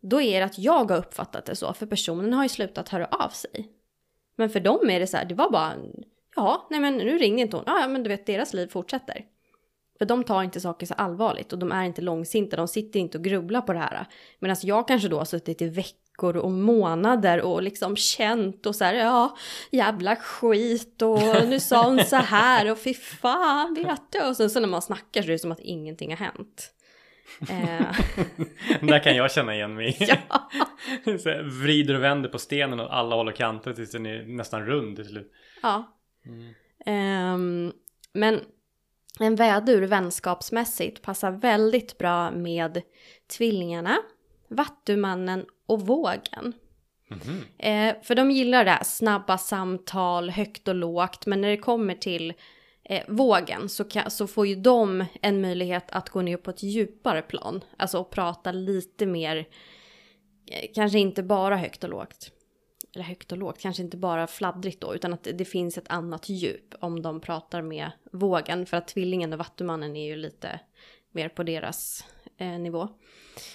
då 0.00 0.20
är 0.20 0.40
det 0.40 0.46
att 0.46 0.58
jag 0.58 0.90
har 0.90 0.98
uppfattat 0.98 1.46
det 1.46 1.56
så, 1.56 1.72
för 1.72 1.86
personen 1.86 2.32
har 2.32 2.42
ju 2.42 2.48
slutat 2.48 2.88
höra 2.88 3.06
av 3.06 3.28
sig. 3.28 3.72
Men 4.36 4.50
för 4.50 4.60
dem 4.60 4.90
är 4.90 5.00
det 5.00 5.06
så 5.06 5.16
här, 5.16 5.24
det 5.24 5.34
var 5.34 5.50
bara, 5.50 5.74
ja, 6.36 6.66
nej 6.70 6.80
men 6.80 6.96
nu 6.96 7.18
ringde 7.18 7.42
inte 7.42 7.56
hon, 7.56 7.64
ja 7.66 7.88
men 7.88 8.02
du 8.02 8.08
vet 8.08 8.26
deras 8.26 8.54
liv 8.54 8.66
fortsätter. 8.66 9.24
För 9.98 10.04
de 10.04 10.24
tar 10.24 10.42
inte 10.42 10.60
saker 10.60 10.86
så 10.86 10.94
allvarligt 10.94 11.52
och 11.52 11.58
de 11.58 11.72
är 11.72 11.84
inte 11.84 12.02
långsinta, 12.02 12.56
de 12.56 12.68
sitter 12.68 13.00
inte 13.00 13.18
och 13.18 13.24
grubblar 13.24 13.60
på 13.60 13.72
det 13.72 13.78
här. 13.78 14.06
Medan 14.38 14.56
jag 14.62 14.88
kanske 14.88 15.08
då 15.08 15.18
har 15.18 15.24
suttit 15.24 15.62
i 15.62 15.68
veckor 15.68 16.03
och 16.22 16.50
månader 16.50 17.40
och 17.40 17.62
liksom 17.62 17.96
känt 17.96 18.66
och 18.66 18.76
så 18.76 18.84
här, 18.84 18.94
ja, 18.94 19.36
jävla 19.70 20.16
skit 20.16 21.02
och 21.02 21.48
nu 21.48 21.60
sa 21.60 21.84
hon 21.84 22.04
så 22.04 22.16
här 22.16 22.70
och 22.70 22.78
fy 22.78 22.94
fan 22.94 23.74
vet 23.74 24.02
du. 24.12 24.28
Och 24.28 24.36
sen 24.36 24.50
så 24.50 24.60
när 24.60 24.68
man 24.68 24.82
snackar 24.82 25.22
så 25.22 25.28
är 25.28 25.32
det 25.32 25.38
som 25.38 25.52
att 25.52 25.60
ingenting 25.60 26.10
har 26.10 26.16
hänt. 26.16 26.74
Eh. 27.40 27.96
Där 28.80 29.02
kan 29.02 29.16
jag 29.16 29.32
känna 29.32 29.54
igen 29.54 29.74
mig. 29.74 29.96
Ja. 30.00 30.50
så 31.18 31.42
vrider 31.42 31.94
och 31.94 32.02
vänder 32.02 32.28
på 32.28 32.38
stenen 32.38 32.80
och 32.80 32.96
alla 32.96 33.16
håller 33.16 33.32
kanter 33.32 33.72
tills 33.72 33.90
den 33.90 34.06
är 34.06 34.24
nästan 34.26 34.66
rund 34.66 34.96
till 34.96 35.04
slut. 35.04 35.32
Ja. 35.62 35.98
Mm. 36.26 37.34
Um, 37.34 37.72
men 38.12 38.40
en 39.20 39.36
vädur 39.36 39.82
vänskapsmässigt 39.82 41.02
passar 41.02 41.30
väldigt 41.30 41.98
bra 41.98 42.30
med 42.30 42.82
tvillingarna, 43.36 43.96
vattumannen 44.48 45.44
och 45.66 45.80
vågen. 45.86 46.52
Mm 47.10 47.22
-hmm. 47.22 47.42
eh, 47.58 48.02
för 48.02 48.14
de 48.14 48.30
gillar 48.30 48.64
det 48.64 48.70
här 48.70 48.84
snabba 48.84 49.38
samtal, 49.38 50.30
högt 50.30 50.68
och 50.68 50.74
lågt, 50.74 51.26
men 51.26 51.40
när 51.40 51.48
det 51.48 51.56
kommer 51.56 51.94
till 51.94 52.32
eh, 52.84 53.02
vågen 53.08 53.68
så, 53.68 53.84
kan, 53.84 54.10
så 54.10 54.26
får 54.26 54.46
ju 54.46 54.54
de 54.54 55.04
en 55.22 55.40
möjlighet 55.40 55.90
att 55.90 56.08
gå 56.08 56.22
ner 56.22 56.36
på 56.36 56.50
ett 56.50 56.62
djupare 56.62 57.22
plan. 57.22 57.64
Alltså 57.76 58.00
att 58.00 58.10
prata 58.10 58.52
lite 58.52 59.06
mer, 59.06 59.36
eh, 60.46 60.70
kanske 60.74 60.98
inte 60.98 61.22
bara 61.22 61.56
högt 61.56 61.84
och 61.84 61.90
lågt. 61.90 62.30
Eller 62.94 63.04
högt 63.04 63.32
och 63.32 63.38
lågt, 63.38 63.58
kanske 63.58 63.82
inte 63.82 63.96
bara 63.96 64.26
fladdrigt 64.26 64.80
då, 64.80 64.94
utan 64.94 65.12
att 65.12 65.28
det 65.34 65.44
finns 65.44 65.78
ett 65.78 65.88
annat 65.88 66.28
djup 66.28 66.74
om 66.80 67.02
de 67.02 67.20
pratar 67.20 67.62
med 67.62 67.90
vågen. 68.12 68.66
För 68.66 68.76
att 68.76 68.88
tvillingen 68.88 69.32
och 69.32 69.38
vattumannen 69.38 69.96
är 69.96 70.06
ju 70.06 70.16
lite 70.16 70.60
mer 71.12 71.28
på 71.28 71.42
deras 71.42 72.04
eh, 72.36 72.58
nivå. 72.58 72.88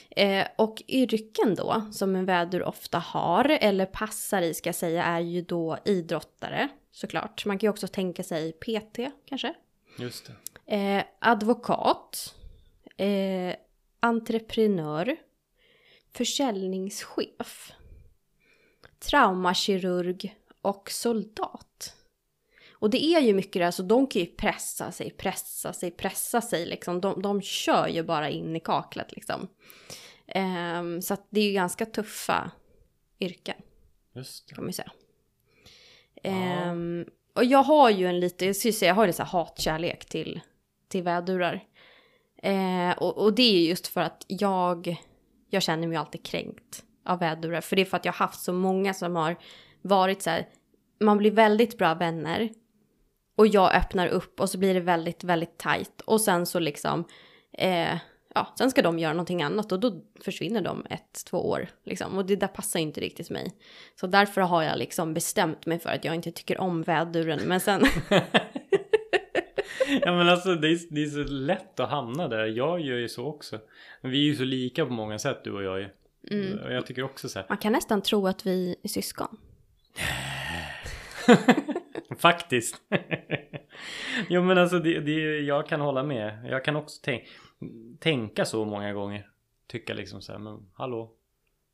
Eh, 0.10 0.48
och 0.56 0.84
yrken 0.88 1.56
då, 1.56 1.82
som 1.92 2.16
en 2.16 2.26
vädur 2.26 2.64
ofta 2.64 3.00
har, 3.00 3.50
eller 3.50 3.86
passar 3.86 4.42
i 4.42 4.54
ska 4.54 4.68
jag 4.68 4.76
säga, 4.76 5.04
är 5.04 5.20
ju 5.20 5.42
då 5.42 5.78
idrottare 5.86 6.70
såklart. 6.92 7.46
Man 7.46 7.58
kan 7.58 7.68
ju 7.68 7.72
också 7.72 7.88
tänka 7.88 8.24
sig 8.24 8.52
PT 8.52 9.00
kanske. 9.26 9.54
Just 9.98 10.32
det. 10.66 10.76
Eh, 10.76 11.04
advokat. 11.20 12.36
Eh, 12.98 13.56
entreprenör. 14.00 15.16
Försäljningschef. 16.14 17.72
Traumakirurg 19.00 20.36
och 20.62 20.92
soldat. 20.92 21.96
Och 22.80 22.90
det 22.90 23.06
är 23.06 23.20
ju 23.20 23.34
mycket 23.34 23.54
det, 23.54 23.66
alltså 23.66 23.84
de 23.84 24.08
kan 24.08 24.22
ju 24.22 24.26
pressa 24.26 24.92
sig, 24.92 25.12
pressa 25.12 25.74
sig, 25.74 25.92
pressa 25.92 26.42
sig 26.42 26.66
liksom. 26.66 27.02
De, 27.02 27.22
de 27.22 27.42
kör 27.42 27.88
ju 27.88 28.04
bara 28.04 28.30
in 28.30 28.56
i 28.56 28.60
kaklet 28.60 29.12
liksom. 29.12 29.48
Um, 30.36 31.02
så 31.02 31.14
att 31.14 31.28
det 31.30 31.40
är 31.40 31.46
ju 31.46 31.54
ganska 31.54 31.86
tuffa 31.86 32.52
yrken. 33.20 33.56
Just 34.16 34.48
det. 34.48 34.56
Kan 34.56 34.64
man 34.64 34.70
ju 34.70 34.74
säga. 34.74 34.92
Ja. 36.24 36.72
Um, 36.72 37.06
och 37.36 37.46
jag 37.46 37.64
har 37.64 37.90
ju 37.90 38.08
en 38.08 38.20
lite, 38.20 38.46
jag 38.46 38.56
skulle 38.56 38.74
säga, 38.74 38.90
jag 38.90 38.96
har 38.96 39.08
en 39.08 39.14
så 39.14 39.24
hatkärlek 39.24 40.06
till, 40.06 40.42
till 40.88 41.04
vädurar. 41.04 41.66
Uh, 42.46 42.92
och, 42.98 43.18
och 43.18 43.34
det 43.34 43.58
är 43.58 43.70
just 43.70 43.88
för 43.88 44.02
att 44.02 44.26
jag, 44.28 44.98
jag 45.50 45.64
känner 45.64 45.88
mig 45.88 45.98
alltid 45.98 46.26
kränkt 46.26 46.84
av 47.06 47.20
vädurar. 47.20 47.62
För 47.62 47.76
det 47.76 47.82
är 47.82 47.86
för 47.86 47.98
att 47.98 48.06
jag 48.06 48.14
har 48.14 48.26
haft 48.26 48.42
så 48.42 48.54
många 48.54 48.94
som 48.94 49.16
har 49.16 49.36
varit 49.82 50.22
så 50.22 50.30
här, 50.30 50.48
man 51.00 51.18
blir 51.18 51.32
väldigt 51.32 51.78
bra 51.78 51.94
vänner. 51.94 52.50
Och 53.40 53.48
jag 53.48 53.76
öppnar 53.76 54.08
upp 54.08 54.40
och 54.40 54.50
så 54.50 54.58
blir 54.58 54.74
det 54.74 54.80
väldigt, 54.80 55.24
väldigt 55.24 55.58
tajt. 55.58 56.02
Och 56.06 56.22
sen 56.22 56.46
så 56.46 56.60
liksom, 56.60 57.06
eh, 57.54 57.98
ja, 58.36 58.54
sen 58.58 58.72
ska 58.72 58.82
de 58.82 59.00
göra 59.00 59.14
någonting 59.14 59.44
annat 59.44 59.72
och 59.72 59.80
då 59.80 60.02
försvinner 60.22 60.62
de 60.62 60.86
ett, 60.90 61.26
två 61.26 61.50
år. 61.50 61.68
Liksom. 61.84 62.18
Och 62.18 62.26
det 62.26 62.36
där 62.36 62.48
passar 62.48 62.80
inte 62.80 63.02
riktigt 63.02 63.30
mig. 63.30 63.52
Så 63.96 64.08
därför 64.08 64.42
har 64.42 64.64
jag 64.64 64.78
liksom 64.78 65.14
bestämt 65.14 65.66
mig 65.66 65.80
för 65.80 65.90
att 65.90 66.06
jag 66.06 66.16
inte 66.16 66.32
tycker 66.32 66.60
om 66.60 66.84
väduren. 66.84 67.40
Men 67.46 67.60
sen... 67.60 67.82
ja 70.02 70.12
men 70.18 70.30
alltså 70.30 70.56
det 70.56 70.68
är, 70.68 70.94
det 70.94 71.04
är 71.04 71.10
så 71.10 71.34
lätt 71.34 71.80
att 71.80 71.90
hamna 71.90 72.28
där. 72.28 72.46
Jag 72.46 72.80
gör 72.82 72.98
ju 72.98 73.10
så 73.10 73.26
också. 73.26 73.60
Men 74.02 74.12
vi 74.12 74.18
är 74.18 74.32
ju 74.32 74.36
så 74.36 74.44
lika 74.44 74.86
på 74.86 74.94
många 74.94 75.20
sätt 75.20 75.44
du 75.44 75.52
och 75.52 75.64
jag 75.64 75.80
ju. 75.80 75.90
Mm. 76.32 76.60
Och 76.60 76.74
jag 76.74 76.86
tycker 76.86 77.04
också 77.04 77.30
så 77.30 77.40
här. 77.40 77.46
Man 77.50 77.58
kan 77.58 77.74
nästan 77.74 78.02
tro 78.02 78.28
att 78.28 78.46
vi 78.46 78.76
är 78.84 78.90
syskon. 78.90 79.38
Faktiskt. 82.18 82.82
jo 84.30 84.44
men 84.44 84.58
alltså 84.58 84.80
det, 84.80 85.00
det, 85.00 85.40
jag 85.40 85.68
kan 85.68 85.82
hålla 85.82 86.04
med. 86.04 86.46
Jag 86.46 86.66
kan 86.66 86.76
också 86.76 87.02
tänka 87.02 87.26
tänka 88.00 88.46
så 88.46 88.66
många 88.66 88.94
gånger. 88.94 89.30
Tycka 89.68 89.94
liksom 89.94 90.22
så 90.22 90.32
här, 90.32 90.40
men 90.40 90.70
hallå, 90.74 91.12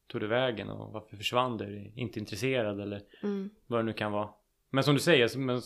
tog 0.07 0.21
du 0.21 0.27
vägen 0.27 0.69
och 0.69 0.93
varför 0.93 1.17
försvann 1.17 1.57
du? 1.57 1.91
Inte 1.95 2.19
intresserad 2.19 2.81
eller 2.81 3.01
mm. 3.23 3.49
vad 3.67 3.79
det 3.79 3.83
nu 3.83 3.93
kan 3.93 4.11
vara. 4.11 4.29
Men 4.69 4.83
som 4.83 4.93
du 4.93 4.99
säger, 4.99 5.37
men 5.37 5.61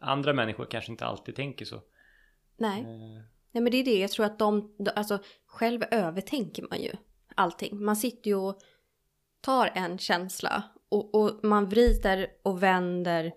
andra 0.00 0.32
människor 0.32 0.64
kanske 0.64 0.92
inte 0.92 1.06
alltid 1.06 1.34
tänker 1.36 1.64
så. 1.64 1.82
Nej. 2.56 2.80
Eh. 2.80 3.22
Nej 3.54 3.62
men 3.62 3.72
det 3.72 3.76
är 3.76 3.84
det, 3.84 3.98
jag 3.98 4.10
tror 4.10 4.26
att 4.26 4.38
de, 4.38 4.76
alltså 4.96 5.18
själv 5.46 5.82
övertänker 5.90 6.66
man 6.70 6.82
ju 6.82 6.90
allting. 7.34 7.84
Man 7.84 7.96
sitter 7.96 8.30
ju 8.30 8.36
och 8.36 8.58
tar 9.40 9.70
en 9.74 9.98
känsla 9.98 10.62
och, 10.88 11.14
och 11.14 11.44
man 11.44 11.68
vrider 11.68 12.26
och 12.42 12.62
vänder 12.62 13.32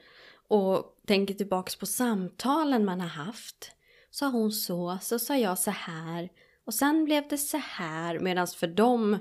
och 0.48 0.98
tänker 1.08 1.34
tillbaks 1.34 1.76
på 1.76 1.86
samtalen 1.86 2.86
man 2.86 3.02
har 3.02 3.08
haft 3.08 3.72
sa 4.16 4.30
hon 4.30 4.52
så, 4.52 4.98
så 5.02 5.20
sa 5.20 5.36
jag 5.36 5.60
så 5.60 5.72
här 5.72 6.30
och 6.66 6.74
sen 6.74 7.06
blev 7.06 7.28
det 7.28 7.38
så 7.38 7.58
här 7.58 8.20
medan 8.20 8.48
för 8.48 8.68
dem, 8.68 9.18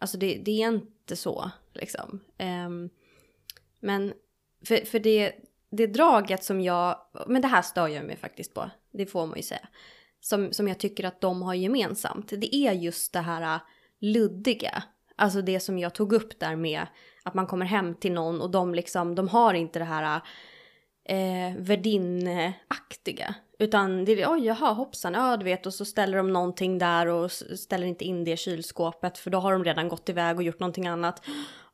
alltså 0.00 0.18
det, 0.18 0.42
det 0.44 0.62
är 0.62 0.68
inte 0.68 1.16
så 1.16 1.50
liksom. 1.74 2.20
Um, 2.38 2.90
men 3.80 4.12
för, 4.64 4.76
för 4.76 4.98
det, 4.98 5.32
det 5.70 5.86
draget 5.86 6.44
som 6.44 6.60
jag, 6.60 6.98
men 7.26 7.42
det 7.42 7.48
här 7.48 7.62
stör 7.62 7.88
jag 7.88 8.04
mig 8.04 8.16
faktiskt 8.16 8.54
på, 8.54 8.70
det 8.92 9.06
får 9.06 9.26
man 9.26 9.36
ju 9.36 9.42
säga. 9.42 9.68
Som, 10.20 10.52
som 10.52 10.68
jag 10.68 10.78
tycker 10.78 11.04
att 11.04 11.20
de 11.20 11.42
har 11.42 11.54
gemensamt, 11.54 12.28
det 12.28 12.54
är 12.54 12.72
just 12.72 13.12
det 13.12 13.20
här 13.20 13.54
äh, 13.54 13.60
luddiga. 14.00 14.82
Alltså 15.16 15.42
det 15.42 15.60
som 15.60 15.78
jag 15.78 15.94
tog 15.94 16.12
upp 16.12 16.40
där 16.40 16.56
med 16.56 16.86
att 17.22 17.34
man 17.34 17.46
kommer 17.46 17.66
hem 17.66 17.94
till 17.94 18.12
någon 18.12 18.40
och 18.40 18.50
de 18.50 18.74
liksom, 18.74 19.14
de 19.14 19.28
har 19.28 19.54
inte 19.54 19.78
det 19.78 19.84
här 19.84 20.16
äh, 20.16 20.22
eh, 21.08 21.56
värdinneaktiga. 21.56 23.34
Utan 23.58 24.04
det 24.04 24.22
är 24.22 24.32
oj 24.32 24.44
jaha 24.44 24.72
hoppsan, 24.72 25.14
ja 25.14 25.36
du 25.36 25.44
vet 25.44 25.66
och 25.66 25.74
så 25.74 25.84
ställer 25.84 26.16
de 26.16 26.32
någonting 26.32 26.78
där 26.78 27.06
och 27.06 27.32
ställer 27.32 27.86
inte 27.86 28.04
in 28.04 28.24
det 28.24 28.32
i 28.32 28.36
kylskåpet 28.36 29.18
för 29.18 29.30
då 29.30 29.38
har 29.38 29.52
de 29.52 29.64
redan 29.64 29.88
gått 29.88 30.08
iväg 30.08 30.36
och 30.36 30.42
gjort 30.42 30.60
någonting 30.60 30.86
annat. 30.86 31.22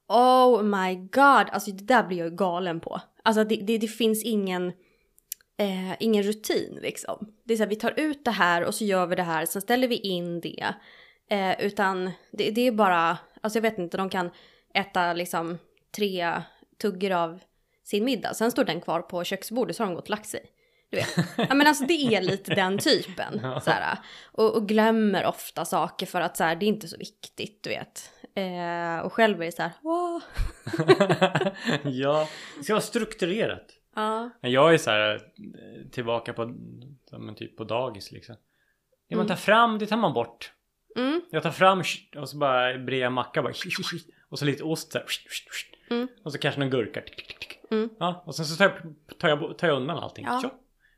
Oh 0.09 0.63
my 0.63 0.95
god, 0.95 1.51
alltså 1.53 1.71
det 1.71 1.85
där 1.85 2.05
blir 2.05 2.19
jag 2.19 2.37
galen 2.37 2.81
på. 2.81 3.01
Alltså 3.23 3.45
det, 3.45 3.57
det, 3.57 3.79
det 3.79 3.89
finns 3.89 4.25
ingen, 4.25 4.67
eh, 5.59 5.93
ingen 6.01 6.23
rutin 6.23 6.79
liksom. 6.83 7.33
Det 7.45 7.53
är 7.53 7.57
så 7.57 7.63
här, 7.63 7.71
vi 7.71 7.77
tar 7.77 7.95
ut 7.97 8.25
det 8.25 8.31
här 8.31 8.65
och 8.65 8.75
så 8.75 8.85
gör 8.85 9.07
vi 9.07 9.17
det 9.17 9.23
här, 9.23 9.47
sen 9.47 9.63
ställer 9.63 9.89
vi 9.89 9.97
in 9.97 10.41
det. 10.41 10.75
Eh, 11.31 11.67
utan 11.67 12.11
det, 12.33 12.51
det 12.51 12.67
är 12.67 12.73
bara, 12.73 13.19
alltså 13.41 13.57
jag 13.57 13.63
vet 13.63 13.79
inte, 13.79 13.97
de 13.97 14.11
kan 14.11 14.31
äta 14.75 15.13
liksom 15.13 15.59
tre 15.97 16.43
tuggor 16.83 17.13
av 17.13 17.41
sin 17.85 18.05
middag, 18.05 18.35
sen 18.35 18.51
står 18.51 18.65
den 18.65 18.81
kvar 18.81 19.01
på 19.01 19.25
köksbordet 19.25 19.77
så 19.77 19.83
har 19.83 19.89
de 19.89 19.95
gått 19.95 20.05
och 20.05 20.11
lagt 20.11 20.27
sig. 20.27 20.41
Du 20.91 20.97
vet. 20.97 21.17
Ja, 21.49 21.55
men 21.55 21.67
alltså 21.67 21.85
det 21.85 21.95
är 21.95 22.23
lite 22.23 22.55
den 22.55 22.79
typen. 22.79 23.41
Så 23.41 23.71
här, 23.71 23.99
och, 24.33 24.57
och, 24.57 24.69
glömmer 24.69 25.27
ofta 25.27 25.65
saker 25.65 26.07
för 26.07 26.21
att 26.21 26.37
så 26.37 26.45
här, 26.45 26.57
det 26.57 26.67
är 26.67 26.69
inte 26.69 26.89
så 26.89 26.97
viktigt, 26.97 27.63
du 27.63 27.71
vet. 27.71 28.11
Eh, 28.35 29.07
och 29.07 29.13
själv 29.13 29.43
är 29.43 29.47
det 29.47 29.53
så 29.53 29.63
här, 29.63 29.73
Wow. 29.83 30.23
ja, 31.93 32.29
det 32.59 32.65
ska 32.65 32.73
vara 32.73 32.81
strukturerat. 32.81 33.67
Ja. 33.95 34.31
Jag 34.41 34.75
är 34.75 34.79
så 34.79 34.91
här 34.91 35.21
tillbaka 35.91 36.33
på, 36.33 36.55
men 37.19 37.35
typ 37.35 37.57
på 37.57 37.65
dagis 37.65 38.13
liksom. 38.13 38.37
Det 39.09 39.17
man 39.17 39.27
tar 39.27 39.37
fram, 39.37 39.79
det 39.79 39.87
tar 39.87 39.97
man 39.97 40.13
bort. 40.13 40.53
Mm. 40.97 41.21
Jag 41.31 41.43
tar 41.43 41.51
fram 41.51 41.83
och 42.17 42.29
så 42.29 42.37
bara 42.37 42.79
brer 42.79 43.01
jag 43.01 43.13
macka 43.13 43.43
bara. 43.43 43.53
Och 44.29 44.39
så 44.39 44.45
lite 44.45 44.65
ost 44.65 44.93
så 44.93 44.99
här. 44.99 45.07
Mm. 45.91 46.09
Och 46.25 46.33
så 46.33 46.39
kanske 46.39 46.61
någon 46.61 46.71
gurka. 46.71 47.03
Mm. 47.73 47.89
Ja, 47.99 48.23
och 48.27 48.35
sen 48.35 48.45
så 48.45 48.57
tar 48.57 48.65
jag, 48.65 49.19
tar 49.19 49.29
jag, 49.29 49.59
tar 49.59 49.69
jag 49.69 49.77
undan 49.77 49.99
allting. 49.99 50.25
Ja. 50.25 50.51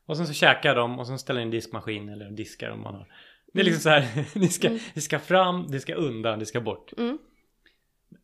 Och 0.07 0.17
sen 0.17 0.27
så 0.27 0.33
käkar 0.33 0.69
jag 0.69 0.77
dem 0.77 0.99
och 0.99 1.07
sen 1.07 1.19
ställer 1.19 1.41
jag 1.41 1.47
in 1.47 1.51
diskmaskin 1.51 2.09
eller 2.09 2.31
diskar 2.31 2.71
om 2.71 2.83
man 2.83 2.95
har 2.95 3.07
Det 3.53 3.61
är 3.61 3.65
liksom 3.65 3.83
så 3.83 3.89
här, 3.89 4.25
det 4.41 4.49
ska, 4.49 4.79
det 4.95 5.01
ska 5.01 5.19
fram, 5.19 5.67
det 5.71 5.81
ska 5.81 5.95
undan, 5.95 6.39
det 6.39 6.47
ska 6.47 6.61
bort. 6.61 6.93
Mm. 6.97 7.19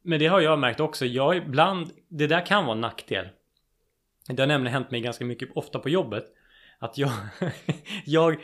Men 0.03 0.19
det 0.19 0.27
har 0.27 0.41
jag 0.41 0.59
märkt 0.59 0.81
också. 0.81 1.07
Jag 1.07 1.37
ibland, 1.37 1.91
det 2.09 2.27
där 2.27 2.47
kan 2.47 2.65
vara 2.65 2.75
en 2.75 2.81
nackdel. 2.81 3.29
Det 4.29 4.43
har 4.43 4.47
nämligen 4.47 4.73
hänt 4.73 4.91
mig 4.91 5.01
ganska 5.01 5.25
mycket, 5.25 5.49
ofta 5.55 5.79
på 5.79 5.89
jobbet. 5.89 6.25
Att 6.79 6.99
jag, 6.99 7.13
jag 8.05 8.37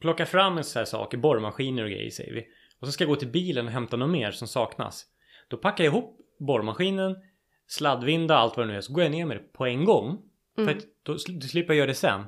plockar 0.00 0.24
fram 0.24 0.58
en 0.58 0.64
sån 0.64 0.80
här 0.80 0.84
saker, 0.84 1.18
borrmaskiner 1.18 1.84
och 1.84 1.90
grejer 1.90 2.10
säger 2.10 2.34
vi. 2.34 2.46
Och 2.80 2.86
så 2.86 2.92
ska 2.92 3.04
jag 3.04 3.08
gå 3.08 3.16
till 3.16 3.28
bilen 3.28 3.66
och 3.66 3.72
hämta 3.72 3.96
något 3.96 4.10
mer 4.10 4.30
som 4.30 4.48
saknas. 4.48 5.06
Då 5.48 5.56
packar 5.56 5.84
jag 5.84 5.92
ihop 5.92 6.18
borrmaskinen, 6.38 7.16
sladdvinda, 7.68 8.36
allt 8.36 8.56
vad 8.56 8.66
det 8.66 8.72
nu 8.72 8.76
är. 8.76 8.80
Så 8.80 8.92
går 8.92 9.02
jag 9.02 9.10
ner 9.12 9.26
med 9.26 9.36
det 9.36 9.52
på 9.52 9.66
en 9.66 9.84
gång. 9.84 10.18
För 10.56 10.68
att 10.70 10.84
då, 11.02 11.12
då 11.12 11.40
slipper 11.40 11.74
jag 11.74 11.78
göra 11.78 11.86
det 11.86 11.94
sen. 11.94 12.24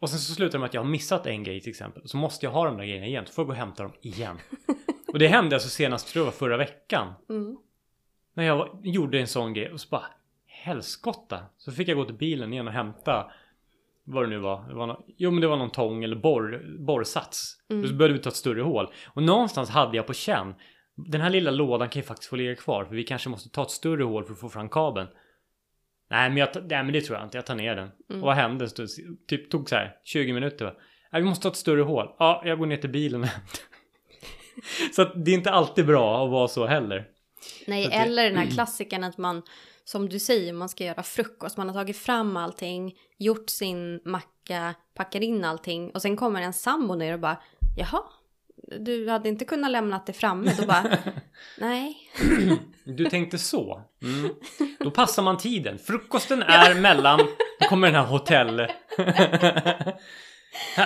Och 0.00 0.10
sen 0.10 0.18
så 0.18 0.34
slutar 0.34 0.52
det 0.52 0.58
med 0.58 0.66
att 0.66 0.74
jag 0.74 0.80
har 0.82 0.88
missat 0.90 1.26
en 1.26 1.42
grej 1.44 1.60
till 1.60 1.70
exempel. 1.70 2.08
Så 2.08 2.16
måste 2.16 2.46
jag 2.46 2.50
ha 2.52 2.64
de 2.64 2.76
där 2.76 2.84
grejerna 2.84 3.06
igen. 3.06 3.26
Så 3.26 3.32
får 3.32 3.42
jag 3.42 3.46
gå 3.46 3.52
och 3.52 3.56
hämta 3.58 3.82
dem 3.82 3.92
igen. 4.00 4.38
och 5.12 5.18
det 5.18 5.28
hände 5.28 5.56
alltså 5.56 5.68
senast, 5.68 6.08
tror 6.08 6.20
jag 6.20 6.24
var 6.24 6.38
förra 6.38 6.56
veckan. 6.56 7.12
Mm. 7.30 7.56
När 8.34 8.44
jag 8.44 8.56
var, 8.56 8.80
gjorde 8.82 9.20
en 9.20 9.26
sån 9.26 9.54
grej 9.54 9.72
och 9.72 9.80
så 9.80 9.88
bara 9.88 10.06
helskotta. 10.46 11.40
Så 11.56 11.72
fick 11.72 11.88
jag 11.88 11.96
gå 11.96 12.04
till 12.04 12.14
bilen 12.14 12.52
igen 12.52 12.66
och 12.66 12.72
hämta 12.72 13.30
vad 14.04 14.24
det 14.24 14.28
nu 14.28 14.38
var. 14.38 14.68
Det 14.68 14.74
var 14.74 14.86
nå- 14.86 15.04
jo 15.16 15.30
men 15.30 15.40
det 15.40 15.46
var 15.46 15.56
någon 15.56 15.70
tång 15.70 16.04
eller 16.04 16.16
borr, 16.16 16.76
borrsats. 16.78 17.56
Då 17.68 17.74
behövde 17.94 18.12
vi 18.12 18.18
ta 18.18 18.28
ett 18.28 18.36
större 18.36 18.62
hål. 18.62 18.86
Och 19.06 19.22
någonstans 19.22 19.70
hade 19.70 19.96
jag 19.96 20.06
på 20.06 20.12
känn. 20.14 20.54
Den 20.96 21.20
här 21.20 21.30
lilla 21.30 21.50
lådan 21.50 21.88
kan 21.88 22.00
ju 22.02 22.06
faktiskt 22.06 22.30
få 22.30 22.36
ligga 22.36 22.56
kvar. 22.56 22.84
För 22.84 22.94
vi 22.94 23.04
kanske 23.04 23.28
måste 23.28 23.48
ta 23.50 23.62
ett 23.62 23.70
större 23.70 24.02
hål 24.02 24.24
för 24.24 24.32
att 24.32 24.40
få 24.40 24.48
fram 24.48 24.68
kabeln. 24.68 25.08
Nej 26.10 26.28
men, 26.28 26.36
jag, 26.38 26.48
nej, 26.54 26.82
men 26.84 26.92
det 26.92 27.00
tror 27.00 27.18
jag 27.18 27.26
inte. 27.26 27.38
Jag 27.38 27.46
tar 27.46 27.54
ner 27.54 27.76
den. 27.76 27.88
Och 28.08 28.26
vad 28.26 28.34
hände? 28.36 28.68
Typ 29.28 29.50
tog 29.50 29.68
så 29.68 29.74
här 29.76 29.96
20 30.04 30.32
minuter. 30.32 30.64
Va? 30.64 30.72
Nej, 31.12 31.22
vi 31.22 31.28
måste 31.28 31.42
ta 31.42 31.48
ett 31.48 31.56
större 31.56 31.82
hål. 31.82 32.06
Ja, 32.18 32.42
jag 32.44 32.58
går 32.58 32.66
ner 32.66 32.76
till 32.76 32.90
bilen 32.90 33.22
och. 33.22 33.28
Så 34.94 35.02
att 35.02 35.24
det 35.24 35.30
är 35.30 35.34
inte 35.34 35.50
alltid 35.50 35.86
bra 35.86 36.24
att 36.24 36.30
vara 36.30 36.48
så 36.48 36.66
heller. 36.66 37.08
Nej, 37.66 37.82
Så 37.84 37.88
att 37.88 37.92
det- 37.94 37.98
eller 38.06 38.24
den 38.24 38.36
här 38.38 38.46
klassikern 38.54 39.04
att 39.04 39.18
man, 39.18 39.42
som 39.84 40.08
du 40.08 40.18
säger, 40.18 40.52
man 40.52 40.68
ska 40.68 40.84
göra 40.84 41.02
frukost. 41.02 41.56
Man 41.56 41.68
har 41.68 41.74
tagit 41.74 41.96
fram 41.96 42.36
allting, 42.36 42.94
gjort 43.18 43.50
sin 43.50 44.00
macka, 44.04 44.74
packar 44.94 45.20
in 45.22 45.44
allting 45.44 45.90
och 45.90 46.02
sen 46.02 46.16
kommer 46.16 46.42
en 46.42 46.52
sambo 46.52 46.94
ner 46.94 47.12
och 47.14 47.20
bara 47.20 47.36
jaha, 47.76 48.02
du 48.78 49.08
hade 49.08 49.28
inte 49.28 49.44
kunnat 49.44 49.70
lämna 49.70 50.02
det 50.06 50.12
framme. 50.12 50.54
Då 50.58 50.66
bara 50.66 50.98
nej. 51.58 51.96
Du 52.84 53.04
tänkte 53.04 53.38
så? 53.38 53.82
Mm. 54.02 54.30
Då 54.78 54.90
passar 54.90 55.22
man 55.22 55.38
tiden. 55.38 55.78
Frukosten 55.78 56.42
är 56.42 56.74
mellan... 56.74 57.18
Då 57.60 57.68
kommer 57.68 57.86
den 57.86 57.96
här 58.00 58.06
hotell... 58.06 58.60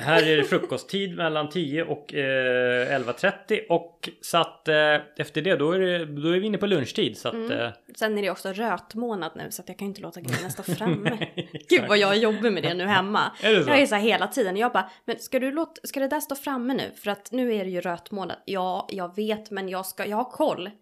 här 0.00 0.28
är 0.28 0.36
det 0.36 0.44
frukosttid 0.44 1.16
mellan 1.16 1.48
10 1.48 1.84
och 1.84 2.14
eh, 2.14 2.98
11.30 3.00 3.66
och 3.68 4.08
så 4.20 4.38
att 4.38 4.68
eh, 4.68 4.94
efter 5.16 5.42
det 5.42 5.56
då 5.56 5.72
är, 5.72 5.78
det, 5.78 6.04
då 6.04 6.28
är 6.28 6.40
vi 6.40 6.46
inne 6.46 6.58
på 6.58 6.66
lunchtid 6.66 7.18
så 7.18 7.28
att... 7.28 7.50
Eh, 7.50 7.68
Sen 7.96 8.18
är 8.18 8.22
det 8.22 8.30
också 8.30 8.52
rötmånad 8.52 9.32
nu 9.36 9.50
så 9.50 9.62
jag 9.66 9.78
kan 9.78 9.86
ju 9.86 9.88
inte 9.88 10.00
låta 10.00 10.20
grejerna 10.20 10.50
stå 10.50 10.62
framme. 10.62 11.10
nej, 11.10 11.50
Gud 11.68 11.84
vad 11.88 11.98
jag 11.98 12.16
jobbar 12.16 12.50
med 12.50 12.62
det 12.62 12.74
nu 12.74 12.84
hemma. 12.86 13.20
Är 13.42 13.54
det 13.54 13.64
så? 13.64 13.70
Jag 13.70 13.80
är 13.80 13.86
så 13.86 13.94
här 13.94 14.02
hela 14.02 14.26
tiden. 14.26 14.56
Jag 14.56 14.72
bara, 14.72 14.90
men 15.04 15.18
ska 15.18 15.38
du 15.38 15.52
låta, 15.52 15.80
ska 15.84 16.00
det 16.00 16.08
där 16.08 16.20
stå 16.20 16.34
framme 16.34 16.74
nu? 16.74 16.90
För 17.02 17.10
att 17.10 17.32
nu 17.32 17.54
är 17.54 17.64
det 17.64 17.70
ju 17.70 17.80
rötmånad. 17.80 18.36
Ja, 18.44 18.88
jag 18.90 19.16
vet, 19.16 19.50
men 19.50 19.68
jag 19.68 19.86
ska, 19.86 20.06
jag 20.06 20.16
har 20.16 20.30
koll. 20.30 20.70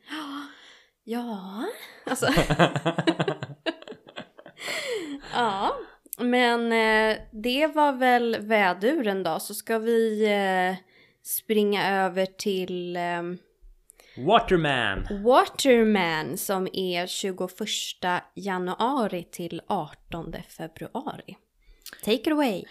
Ja, 1.11 1.64
alltså. 2.07 2.26
ja, 5.35 5.76
men 6.19 6.73
eh, 6.73 7.19
det 7.31 7.67
var 7.67 7.93
väl 7.93 8.37
väduren 8.41 9.23
då. 9.23 9.41
Så 9.41 9.55
ska 9.55 9.79
vi 9.79 10.25
eh, 10.25 10.77
springa 11.23 12.05
över 12.05 12.27
till 12.27 12.97
eh, 12.97 13.23
Waterman! 14.27 15.07
Waterman 15.25 16.37
som 16.37 16.69
är 16.73 17.07
21 17.07 17.51
januari 18.35 19.23
till 19.31 19.61
18 19.66 20.35
februari. 20.49 21.37
Take 22.05 22.12
it 22.12 22.29
away. 22.29 22.64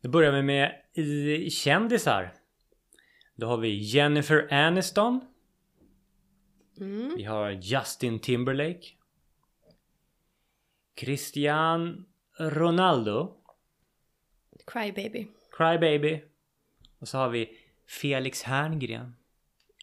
Då 0.00 0.08
börjar 0.08 0.32
vi 0.32 0.42
med 0.42 0.72
kändisar. 1.52 2.32
Då 3.36 3.46
har 3.46 3.56
vi 3.56 3.68
Jennifer 3.68 4.52
Aniston. 4.52 5.20
Mm. 6.80 7.16
Vi 7.16 7.24
har 7.24 7.50
Justin 7.50 8.18
Timberlake. 8.18 8.88
Cristian 10.94 12.04
Ronaldo. 12.38 13.32
Crybaby. 14.66 15.26
Crybaby. 15.56 16.22
Och 16.98 17.08
så 17.08 17.18
har 17.18 17.28
vi 17.28 17.48
Felix 17.88 18.42
Herngren. 18.42 19.14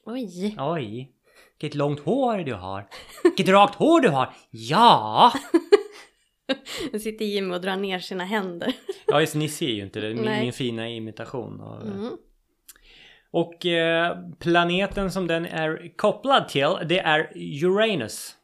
Oj. 0.06 0.56
Oj. 0.60 1.12
Vilket 1.60 1.76
långt 1.78 2.00
hår 2.00 2.38
du 2.38 2.54
har. 2.54 2.88
Vilket 3.24 3.48
rakt 3.50 3.76
hår 3.76 4.02
du 4.02 4.10
har. 4.10 4.34
Ja! 4.50 5.34
Nu 6.92 7.00
sitter 7.00 7.26
Jimmy 7.26 7.56
och 7.56 7.62
drar 7.62 7.76
ner 7.76 8.00
sina 8.00 8.24
händer. 8.24 8.74
Ja 9.08 9.22
just 9.22 9.36
ni 9.36 9.50
ser 9.50 9.68
ju 9.70 9.82
inte 9.84 10.00
det. 10.00 10.14
Min, 10.14 10.40
min 10.40 10.54
fina 10.54 10.88
imitation. 10.90 11.62
Av, 11.62 11.82
Mm. 11.82 12.18
Och 13.34 13.66
eh, 13.66 14.18
planeten 14.40 15.12
som 15.12 15.28
den 15.28 15.46
är 15.46 15.98
kopplad 15.98 16.48
till 16.48 16.68
det 16.86 17.00
är 17.00 17.32
Uranus. 17.66 18.36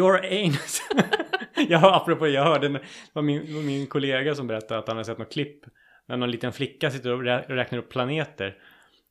Uranus. 0.00 0.82
ja, 1.68 1.96
apropå 1.96 2.28
jag 2.28 2.44
hörde 2.44 2.68
det 2.68 2.80
var 3.12 3.22
min, 3.22 3.54
var 3.54 3.62
min 3.62 3.86
kollega 3.86 4.34
som 4.34 4.46
berättade 4.46 4.80
att 4.80 4.88
han 4.88 4.96
hade 4.96 5.04
sett 5.04 5.18
något 5.18 5.32
klipp 5.32 5.64
när 6.08 6.16
någon 6.16 6.30
liten 6.30 6.52
flicka 6.52 6.90
sitter 6.90 7.12
och 7.12 7.22
rä- 7.22 7.46
räknar 7.48 7.78
upp 7.78 7.88
planeter. 7.90 8.54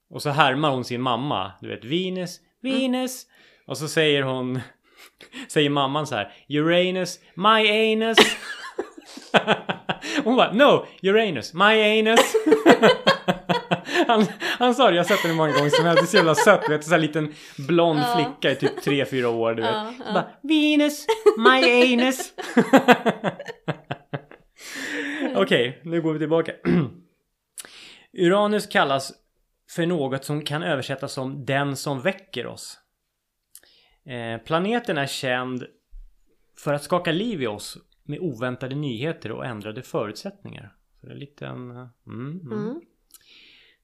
Och 0.09 0.21
så 0.21 0.29
härmar 0.29 0.69
hon 0.71 0.85
sin 0.85 1.01
mamma. 1.01 1.51
Du 1.61 1.69
vet 1.69 1.85
Venus, 1.85 2.39
Venus. 2.61 3.25
Och 3.67 3.77
så 3.77 3.87
säger 3.87 4.21
hon 4.23 4.59
Säger 5.47 5.69
mamman 5.69 6.07
så 6.07 6.15
här 6.15 6.33
Uranus, 6.49 7.19
my 7.35 7.91
anus. 7.93 8.17
Hon 10.23 10.35
bara 10.35 10.53
No, 10.53 10.85
Uranus, 11.03 11.53
my 11.53 11.99
anus. 11.99 12.35
Han, 14.13 14.25
han 14.39 14.75
sa 14.75 14.89
det, 14.89 14.95
jag 14.95 15.03
har 15.03 15.07
sett 15.17 15.25
hur 15.29 15.33
många 15.35 15.51
gånger 15.53 15.69
som 15.69 15.85
helst. 15.85 16.01
Det 16.01 16.05
är 16.05 16.07
så 16.07 16.17
jävla 16.17 16.35
sött. 16.35 16.61
Du 16.67 16.73
vet, 16.73 16.83
sån 16.83 16.91
här 16.91 16.99
liten 16.99 17.33
blond 17.67 17.99
Ja. 17.99 18.15
flicka 18.15 18.51
i 18.51 18.55
typ 18.55 18.85
3-4 18.85 19.25
år. 19.25 19.53
Du 19.53 19.61
vet. 19.61 19.71
Ja, 19.71 19.93
ja. 20.05 20.13
Bara, 20.13 20.29
Venus, 20.41 21.05
my 21.37 21.93
anus. 21.93 22.33
Okej, 25.35 25.79
nu 25.83 26.01
går 26.01 26.13
vi 26.13 26.19
tillbaka. 26.19 26.51
Uranus 28.17 28.67
kallas 28.67 29.13
för 29.69 29.85
något 29.85 30.25
som 30.25 30.41
kan 30.41 30.63
översättas 30.63 31.13
som 31.13 31.45
den 31.45 31.75
som 31.75 32.01
väcker 32.01 32.47
oss. 32.47 32.77
Eh, 34.05 34.41
planeten 34.45 34.97
är 34.97 35.07
känd 35.07 35.65
för 36.57 36.73
att 36.73 36.83
skaka 36.83 37.11
liv 37.11 37.41
i 37.41 37.47
oss 37.47 37.77
med 38.03 38.19
oväntade 38.19 38.75
nyheter 38.75 39.31
och 39.31 39.45
ändrade 39.45 39.81
förutsättningar. 39.81 40.75
Så 41.01 41.07
det 41.07 41.41
är 41.41 41.45
en... 41.45 41.71
eh, 41.71 41.87
Mm, 42.07 42.39
mm. 42.41 42.51
Mm. 42.59 42.81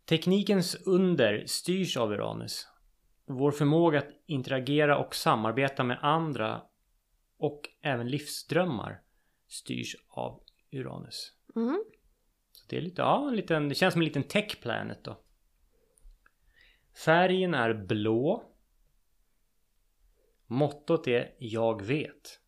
Teknikens 0.10 0.76
under 0.86 1.44
styrs 1.46 1.98
av 1.98 2.12
Uranus. 2.12 2.68
Vår 3.26 3.52
förmåga 3.52 4.00
att 4.00 4.10
interagera 4.26 4.98
och 4.98 5.16
samarbeta 5.16 5.84
med 5.84 6.00
andra 6.02 6.62
och 7.38 7.70
även 7.82 8.10
livsdrömmar 8.10 9.02
styrs 9.48 9.96
av 10.08 10.44
Uranus. 10.72 11.34
Mm. 11.56 11.84
Så 12.52 12.66
det 12.70 12.78
är 12.78 12.82
lite, 12.82 13.02
ja, 13.02 13.28
en 13.28 13.36
liten, 13.36 13.70
det 13.70 13.76
känns 13.76 13.94
som 13.94 14.02
en 14.02 14.06
liten 14.06 14.24
tech 14.24 14.62
planet 14.62 15.04
då. 15.04 15.20
Färgen 17.06 17.54
är 17.54 17.74
blå. 17.74 18.44
Mottot 20.48 21.08
är 21.08 21.36
Jag 21.38 21.86
vet. 21.86 22.40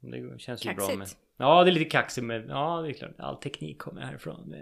Det 0.00 0.40
känns 0.40 0.64
ju 0.64 0.74
bra 0.74 0.86
med. 0.88 0.98
Kaxigt. 0.98 1.20
Ja, 1.36 1.64
det 1.64 1.70
är 1.70 1.72
lite 1.72 1.90
kaxigt 1.90 2.26
med. 2.26 2.46
Ja, 2.48 2.80
det 2.82 2.88
är 2.88 2.92
klart. 2.92 3.14
All 3.18 3.36
teknik 3.36 3.78
kommer 3.78 4.02
härifrån. 4.02 4.54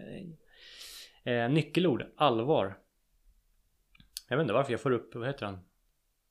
Eh, 1.25 1.49
nyckelord. 1.49 2.05
Allvar. 2.17 2.79
Jag 4.29 4.37
vet 4.37 4.45
inte 4.45 4.55
varför 4.55 4.73
jag 4.73 4.81
får 4.81 4.91
upp, 4.91 5.15
vad 5.15 5.27
heter 5.27 5.47
han? 5.47 5.59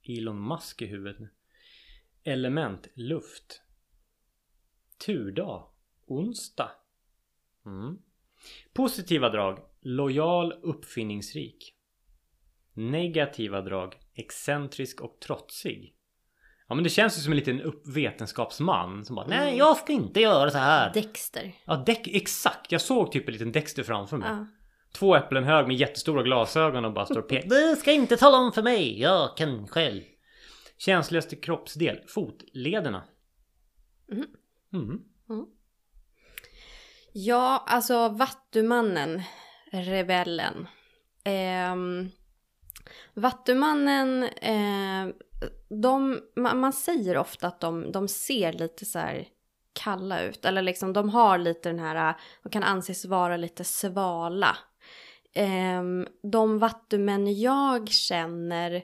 Elon 0.03 0.47
Musk 0.47 0.82
i 0.82 0.86
huvudet 0.86 1.19
nu. 1.19 1.29
Element. 2.23 2.88
Luft. 2.95 3.62
Turdag. 5.06 5.67
Onsdag. 6.08 6.71
Mm. 7.65 7.97
Positiva 8.73 9.29
drag. 9.29 9.60
Lojal, 9.82 10.53
uppfinningsrik. 10.53 11.75
Negativa 12.73 13.62
drag. 13.62 13.95
Excentrisk 14.13 15.01
och 15.01 15.19
trotsig. 15.19 15.95
Ja 16.67 16.75
men 16.75 16.84
det 16.84 16.89
känns 16.89 17.17
ju 17.17 17.21
som 17.21 17.32
en 17.32 17.38
liten 17.38 17.73
vetenskapsman 17.86 19.06
som 19.06 19.15
bara 19.15 19.27
Nej 19.27 19.58
jag 19.58 19.77
ska 19.77 19.93
inte 19.93 20.21
göra 20.21 20.49
så 20.49 20.58
här. 20.58 20.93
Dexter. 20.93 21.56
Ja, 21.65 21.84
Deck, 21.86 22.08
exakt. 22.08 22.71
Jag 22.71 22.82
såg 22.82 23.12
typ 23.12 23.27
en 23.27 23.34
liten 23.34 23.51
Dexter 23.51 23.84
framför 23.84 24.17
mig. 24.17 24.29
Ja. 24.29 24.47
Två 24.99 25.15
äpplen 25.15 25.43
hög 25.43 25.67
med 25.67 25.75
jättestora 25.75 26.23
glasögon 26.23 26.86
och 26.86 26.93
bara 26.93 27.06
står 27.06 27.19
och 27.19 27.29
pekar. 27.29 27.49
Du 27.49 27.75
ska 27.75 27.91
inte 27.91 28.17
tala 28.17 28.38
om 28.38 28.51
för 28.51 28.63
mig. 28.63 29.01
Jag 29.01 29.38
kan 29.38 29.67
själv. 29.67 30.01
Känsligaste 30.77 31.36
kroppsdel. 31.36 31.99
Fotlederna. 32.08 33.03
Mhm. 34.71 35.01
Mm. 35.29 35.45
Ja, 37.13 37.63
alltså 37.67 38.10
Vattumannen, 38.10 39.21
rebellen. 39.71 40.67
Eh, 41.23 41.75
Vattumannen, 43.13 44.23
eh, 44.23 45.15
de, 45.82 46.21
man, 46.36 46.60
man, 46.60 46.73
säger 46.73 47.17
ofta 47.17 47.47
att 47.47 47.60
de, 47.60 47.91
de 47.91 48.08
ser 48.08 48.53
lite 48.53 48.86
så 48.86 48.99
här 48.99 49.27
kalla 49.73 50.21
ut. 50.21 50.45
Eller 50.45 50.62
liksom 50.62 50.93
de 50.93 51.10
har 51.10 51.38
lite 51.38 51.69
den 51.69 51.79
här, 51.79 52.15
de 52.43 52.49
kan 52.49 52.63
anses 52.63 53.06
vara 53.06 53.38
lite 53.38 53.63
svala. 53.63 54.58
Ehm, 55.34 56.08
de 56.24 56.60
vattumän 56.60 57.39
jag 57.39 57.89
känner, 57.89 58.84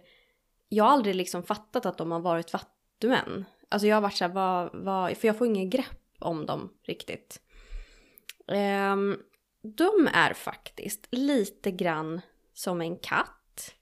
jag 0.70 0.84
har 0.84 0.92
aldrig 0.92 1.16
liksom 1.16 1.44
fattat 1.44 1.86
att 1.86 1.98
de 1.98 2.12
har 2.12 2.20
varit 2.20 2.54
vattumän. 2.54 3.46
Alltså 3.70 3.88
jag 3.88 3.96
har 3.96 4.02
varit 4.02 4.18
så 4.18 4.24
här, 4.24 4.34
vad, 4.34 4.70
vad, 4.74 5.18
för 5.18 5.28
jag 5.28 5.38
får 5.38 5.48
ingen 5.48 5.70
grepp 5.70 6.16
om 6.20 6.46
dem 6.46 6.74
riktigt. 6.84 7.42
Ehm, 8.48 9.18
de 9.62 10.10
är 10.14 10.34
faktiskt 10.34 11.08
lite 11.12 11.72
grann 11.72 12.22
som 12.54 12.82
en 12.82 12.98
katt. 12.98 13.76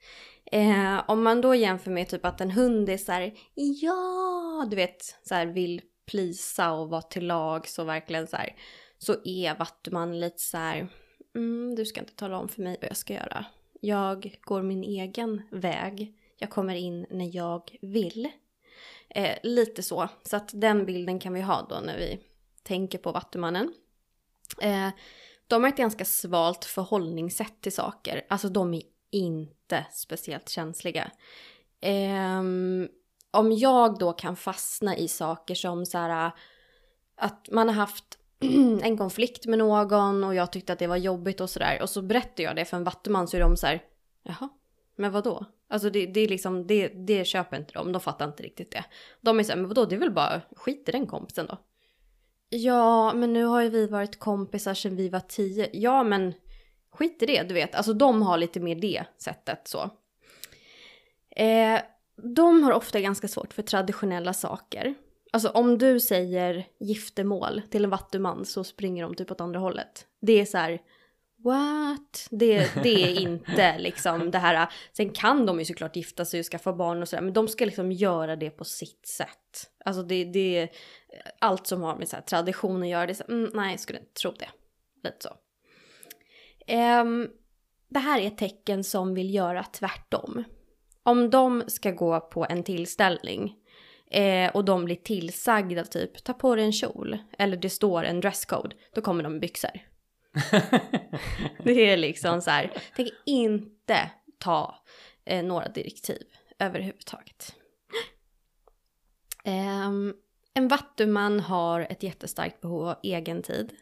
Eh, 0.51 1.01
om 1.07 1.23
man 1.23 1.41
då 1.41 1.55
jämför 1.55 1.91
med 1.91 2.09
typ 2.09 2.25
att 2.25 2.41
en 2.41 2.51
hund 2.51 2.89
är 2.89 2.97
så 2.97 3.11
här, 3.11 3.33
ja, 3.53 4.67
du 4.69 4.75
vet, 4.75 5.15
så 5.23 5.35
här 5.35 5.45
vill 5.45 5.81
plisa 6.05 6.71
och 6.71 6.89
vara 6.89 7.01
till 7.01 7.27
lag 7.27 7.67
så 7.67 7.83
verkligen 7.83 8.27
så 8.27 8.37
här, 8.37 8.55
så 8.97 9.15
är 9.25 9.57
Vattuman 9.57 10.19
lite 10.19 10.41
så 10.41 10.57
här, 10.57 10.87
mm, 11.37 11.75
du 11.75 11.85
ska 11.85 11.99
inte 11.99 12.15
tala 12.15 12.37
om 12.37 12.47
för 12.47 12.61
mig 12.61 12.77
vad 12.81 12.89
jag 12.89 12.97
ska 12.97 13.13
göra. 13.13 13.45
Jag 13.81 14.39
går 14.41 14.61
min 14.61 14.83
egen 14.83 15.41
väg. 15.51 16.13
Jag 16.37 16.49
kommer 16.49 16.75
in 16.75 17.05
när 17.09 17.35
jag 17.35 17.77
vill. 17.81 18.29
Eh, 19.09 19.37
lite 19.43 19.83
så. 19.83 20.09
Så 20.23 20.35
att 20.35 20.51
den 20.53 20.85
bilden 20.85 21.19
kan 21.19 21.33
vi 21.33 21.41
ha 21.41 21.67
då 21.69 21.79
när 21.79 21.97
vi 21.97 22.19
tänker 22.63 22.97
på 22.97 23.11
Vattumannen. 23.11 23.73
Eh, 24.61 24.89
de 25.47 25.63
har 25.63 25.69
ett 25.69 25.77
ganska 25.77 26.05
svalt 26.05 26.65
förhållningssätt 26.65 27.61
till 27.61 27.71
saker. 27.71 28.25
Alltså 28.29 28.49
de 28.49 28.73
är 28.73 28.83
inte 29.11 29.85
speciellt 29.91 30.49
känsliga. 30.49 31.11
Eh, 31.79 32.39
om 33.31 33.51
jag 33.51 33.99
då 33.99 34.13
kan 34.13 34.35
fastna 34.35 34.97
i 34.97 35.07
saker 35.07 35.55
som 35.55 35.85
så 35.85 35.97
här 35.97 36.31
att 37.15 37.49
man 37.51 37.67
har 37.67 37.75
haft 37.75 38.17
en 38.81 38.97
konflikt 38.97 39.45
med 39.45 39.59
någon 39.59 40.23
och 40.23 40.35
jag 40.35 40.51
tyckte 40.51 40.73
att 40.73 40.79
det 40.79 40.87
var 40.87 40.97
jobbigt 40.97 41.41
och 41.41 41.49
sådär 41.49 41.81
och 41.81 41.89
så 41.89 42.01
berättar 42.01 42.43
jag 42.43 42.55
det 42.55 42.65
för 42.65 42.77
en 42.77 42.83
vattuman 42.83 43.27
så 43.27 43.37
är 43.37 43.41
de 43.41 43.57
så 43.57 43.67
här 43.67 43.83
jaha, 44.23 44.49
men 44.95 45.11
vadå? 45.11 45.45
Alltså 45.69 45.89
det, 45.89 46.05
det 46.05 46.19
är 46.19 46.27
liksom, 46.27 46.67
det, 46.67 46.87
det 46.87 47.25
köper 47.25 47.57
inte 47.57 47.73
de, 47.73 47.91
de 47.91 48.01
fattar 48.01 48.25
inte 48.25 48.43
riktigt 48.43 48.71
det. 48.71 48.85
De 49.21 49.39
är 49.39 49.43
så 49.43 49.51
här, 49.51 49.57
men 49.57 49.67
vadå, 49.67 49.85
det 49.85 49.95
är 49.95 49.99
väl 49.99 50.11
bara 50.11 50.41
skit 50.55 50.89
i 50.89 50.91
den 50.91 51.07
kompisen 51.07 51.45
då. 51.45 51.57
Ja, 52.49 53.13
men 53.13 53.33
nu 53.33 53.43
har 53.43 53.61
ju 53.61 53.69
vi 53.69 53.87
varit 53.87 54.19
kompisar 54.19 54.73
sedan 54.73 54.95
vi 54.95 55.09
var 55.09 55.19
tio. 55.19 55.69
Ja, 55.73 56.03
men 56.03 56.33
skit 56.91 57.23
i 57.23 57.25
det, 57.25 57.43
du 57.43 57.53
vet. 57.53 57.75
Alltså 57.75 57.93
de 57.93 58.21
har 58.21 58.37
lite 58.37 58.59
mer 58.59 58.75
det 58.75 59.03
sättet 59.17 59.67
så. 59.67 59.89
Eh, 61.29 61.79
de 62.35 62.63
har 62.63 62.71
ofta 62.71 62.99
ganska 62.99 63.27
svårt 63.27 63.53
för 63.53 63.61
traditionella 63.63 64.33
saker. 64.33 64.95
Alltså 65.31 65.49
om 65.49 65.77
du 65.77 65.99
säger 65.99 66.67
giftermål 66.79 67.61
till 67.71 67.83
en 67.83 67.89
vattuman 67.89 68.45
så 68.45 68.63
springer 68.63 69.03
de 69.03 69.15
typ 69.15 69.31
åt 69.31 69.41
andra 69.41 69.59
hållet. 69.59 70.05
Det 70.21 70.33
är 70.33 70.45
så 70.45 70.57
här, 70.57 70.81
what? 71.43 72.27
Det, 72.31 72.83
det 72.83 73.03
är 73.03 73.21
inte 73.21 73.77
liksom 73.77 74.31
det 74.31 74.37
här. 74.37 74.69
Sen 74.93 75.09
kan 75.09 75.45
de 75.45 75.59
ju 75.59 75.65
såklart 75.65 75.95
gifta 75.95 76.25
sig 76.25 76.39
och 76.39 76.45
skaffa 76.45 76.73
barn 76.73 77.01
och 77.01 77.07
sådär, 77.07 77.23
men 77.23 77.33
de 77.33 77.47
ska 77.47 77.65
liksom 77.65 77.91
göra 77.91 78.35
det 78.35 78.49
på 78.49 78.65
sitt 78.65 79.07
sätt. 79.07 79.69
Alltså 79.85 80.03
det, 80.03 80.23
det 80.23 80.69
allt 81.39 81.67
som 81.67 81.81
har 81.81 81.95
med 81.95 82.07
så 82.07 82.15
här 82.15 82.23
tradition 82.23 82.83
att 82.83 82.89
göra, 82.89 83.05
det 83.05 83.11
är 83.11 83.15
så, 83.15 83.23
mm, 83.29 83.51
nej 83.53 83.71
jag 83.71 83.79
skulle 83.79 83.99
inte 83.99 84.13
tro 84.21 84.31
det. 84.31 84.49
Lite 85.03 85.17
så. 85.19 85.29
Um, 86.73 87.29
det 87.89 87.99
här 87.99 88.21
är 88.21 88.29
tecken 88.29 88.83
som 88.83 89.13
vill 89.13 89.33
göra 89.33 89.63
tvärtom. 89.63 90.43
Om 91.03 91.29
de 91.29 91.63
ska 91.67 91.91
gå 91.91 92.19
på 92.19 92.45
en 92.49 92.63
tillställning 92.63 93.55
eh, 94.11 94.51
och 94.55 94.65
de 94.65 94.85
blir 94.85 94.95
tillsagda 94.95 95.83
typ 95.83 96.23
ta 96.23 96.33
på 96.33 96.55
dig 96.55 96.65
en 96.65 96.73
kjol 96.73 97.17
eller 97.37 97.57
det 97.57 97.69
står 97.69 98.03
en 98.03 98.21
dresscode, 98.21 98.75
då 98.95 99.01
kommer 99.01 99.23
de 99.23 99.31
med 99.31 99.41
byxor. 99.41 99.79
det 101.63 101.89
är 101.89 101.97
liksom 101.97 102.41
så 102.41 102.51
här, 102.51 102.71
tänker 102.95 103.15
inte 103.25 104.09
ta 104.37 104.75
eh, 105.25 105.43
några 105.43 105.67
direktiv 105.67 106.23
överhuvudtaget. 106.59 107.55
Um, 109.45 110.13
en 110.53 110.67
vattuman 110.67 111.39
har 111.39 111.87
ett 111.89 112.03
jättestarkt 112.03 112.61
behov 112.61 112.87
av 112.87 112.95
egen 113.03 113.41
tid. 113.41 113.73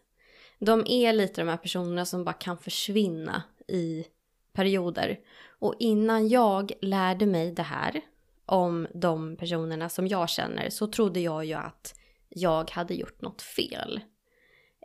De 0.60 0.84
är 0.88 1.14
lite 1.14 1.42
de 1.42 1.48
här 1.48 1.58
personerna 1.58 2.06
som 2.06 2.24
bara 2.24 2.34
kan 2.34 2.58
försvinna 2.58 3.44
i 3.68 4.06
perioder. 4.54 5.20
Och 5.60 5.76
innan 5.80 6.28
jag 6.28 6.72
lärde 6.82 7.26
mig 7.26 7.52
det 7.52 7.64
här 7.64 8.02
om 8.46 8.88
de 8.94 9.38
personerna 9.38 9.90
som 9.90 10.08
jag 10.08 10.30
känner 10.30 10.70
så 10.70 10.88
trodde 10.88 11.20
jag 11.20 11.46
ju 11.46 11.54
att 11.54 11.96
jag 12.30 12.72
hade 12.72 12.94
gjort 12.94 13.22
något 13.22 13.42
fel. 13.42 14.00